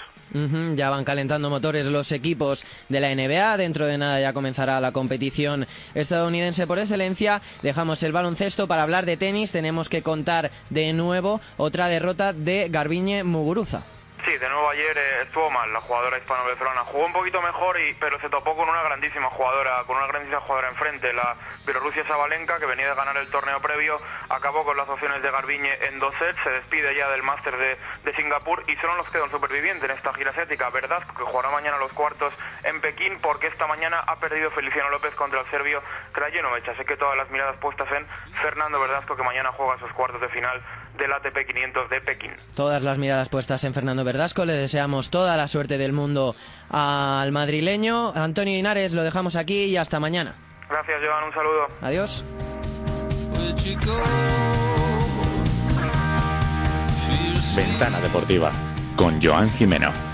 Ya 0.76 0.90
van 0.90 1.06
calentando 1.06 1.50
motores 1.50 1.86
los 1.88 2.12
equipos 2.12 2.64
de 2.88 3.00
la 3.00 3.14
NBA. 3.16 3.58
Dentro 3.58 3.88
de 3.88 3.98
nada 3.98 4.20
ya 4.20 4.34
comenzará 4.34 4.80
la 4.80 4.92
competición 4.92 5.66
estadounidense 5.96 6.68
por 6.68 6.78
excelencia. 6.78 7.42
Dejamos 7.64 8.04
el 8.04 8.12
baloncesto 8.12 8.68
para 8.68 8.84
hablar 8.84 9.06
de 9.06 9.18
tenis. 9.18 9.52
Tenemos 9.52 9.90
que 9.90 10.04
contar 10.04 10.52
de 10.70 10.94
nuevo 10.94 11.42
otra 11.58 11.88
derrota 11.88 12.34
de 12.34 12.70
Garbiñe 12.70 13.24
Muguruza. 13.24 13.84
Sí, 14.26 14.38
de 14.38 14.50
nuevo 14.50 14.70
ayer 14.70 14.98
eh, 14.98 15.22
estuvo 15.24 15.50
mal 15.50 15.72
la 15.72 15.80
jugadora 15.80 16.18
hispano-venezolana. 16.18 16.84
Jugó 16.86 17.06
un 17.06 17.14
poquito 17.14 17.42
mejor, 17.42 17.78
pero 18.00 18.20
se 18.20 18.30
topó 18.30 18.56
con 18.56 18.68
una 18.68 18.84
grandísima 18.84 19.30
jugadora, 19.30 19.84
con 19.86 19.96
una 19.96 20.08
grandísima 20.08 20.42
jugadora 20.42 20.70
enfrente, 20.70 21.14
la 21.14 21.36
Bielorrusia 21.66 22.06
Sabalenka, 22.06 22.58
que 22.58 22.66
venía 22.66 22.90
de 22.90 22.96
ganar 22.96 23.16
el 23.16 23.30
torneo 23.30 23.62
previo, 23.62 23.98
acabó 24.30 24.66
con 24.66 24.76
las 24.76 24.90
opciones 24.90 25.22
de 25.22 25.32
Garbiñe 25.32 25.74
en 25.86 26.00
dos 26.00 26.14
sets, 26.20 26.38
se 26.44 26.50
despide 26.50 26.96
ya 26.96 27.10
del 27.10 27.24
máster 27.24 27.56
de, 27.56 27.78
de 28.04 28.16
Singapur 28.16 28.64
y 28.68 28.76
solo 28.78 28.98
nos 28.98 29.10
queda 29.10 29.24
un 29.24 29.32
superviviente 29.32 29.86
en 29.86 29.92
esta 29.92 30.14
gira 30.14 30.32
asiática, 30.32 30.70
¿verdad? 30.70 31.02
Que 31.16 31.24
jugará 31.24 31.50
mañana 31.50 31.78
los 31.78 31.94
cuartos 31.94 32.34
en 32.64 32.82
Pekín, 32.82 33.20
porque 33.22 33.48
esta 33.48 33.68
mañana 33.68 34.04
ha 34.06 34.18
perdido 34.18 34.52
Feliciano 34.52 34.90
López 34.90 35.16
contra 35.16 35.40
el 35.40 35.46
serbio 35.48 35.82
Krajinovic. 36.12 36.68
Así 36.68 36.84
que 36.84 36.98
todas 36.98 37.16
las 37.16 37.30
miradas 37.30 37.58
puestas 37.58 37.90
en 37.94 38.06
Fernando 38.42 38.80
Verdasco, 38.82 39.16
que 39.16 39.24
mañana 39.24 39.52
juega 39.54 39.80
sus 39.80 39.92
cuartos 39.94 40.20
de 40.20 40.30
final 40.30 40.62
del 41.00 41.12
ATP 41.14 41.48
500 41.48 41.90
de 41.90 42.02
Pekín. 42.02 42.32
Todas 42.56 42.84
las 42.84 42.98
miradas 42.98 43.30
puestas 43.30 43.64
en 43.64 43.74
Fernando 43.74 44.04
Verdasco. 44.04 44.46
Le 44.46 44.54
deseamos 44.54 45.10
toda 45.10 45.38
la 45.38 45.48
suerte 45.48 45.78
del 45.78 45.94
mundo 45.94 46.36
al 46.70 47.32
madrileño. 47.32 48.14
Antonio 48.14 48.54
Linares, 48.54 48.94
lo 48.94 49.04
dejamos 49.04 49.36
aquí 49.36 49.66
y 49.66 49.78
hasta 49.78 50.00
mañana. 50.00 50.36
Gracias, 50.70 51.00
Joan. 51.04 51.24
Un 51.24 51.34
saludo. 51.34 51.68
Adiós. 51.82 52.26
Ventana 57.56 58.00
Deportiva 58.00 58.52
con 58.96 59.22
Joan 59.22 59.50
Jimeno. 59.50 60.09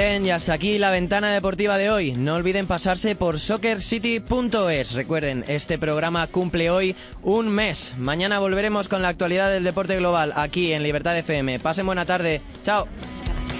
Bien, 0.00 0.24
y 0.24 0.30
hasta 0.30 0.54
aquí 0.54 0.78
la 0.78 0.90
ventana 0.90 1.30
deportiva 1.30 1.76
de 1.76 1.90
hoy. 1.90 2.12
No 2.12 2.36
olviden 2.36 2.66
pasarse 2.66 3.14
por 3.14 3.38
soccercity.es. 3.38 4.92
Recuerden, 4.94 5.44
este 5.46 5.76
programa 5.78 6.26
cumple 6.26 6.70
hoy 6.70 6.96
un 7.22 7.50
mes. 7.50 7.94
Mañana 7.98 8.38
volveremos 8.38 8.88
con 8.88 9.02
la 9.02 9.08
actualidad 9.08 9.52
del 9.52 9.62
deporte 9.62 9.98
global 9.98 10.32
aquí 10.36 10.72
en 10.72 10.84
Libertad 10.84 11.18
FM. 11.18 11.58
Pasen 11.58 11.84
buena 11.84 12.06
tarde. 12.06 12.40
Chao. 12.62 12.88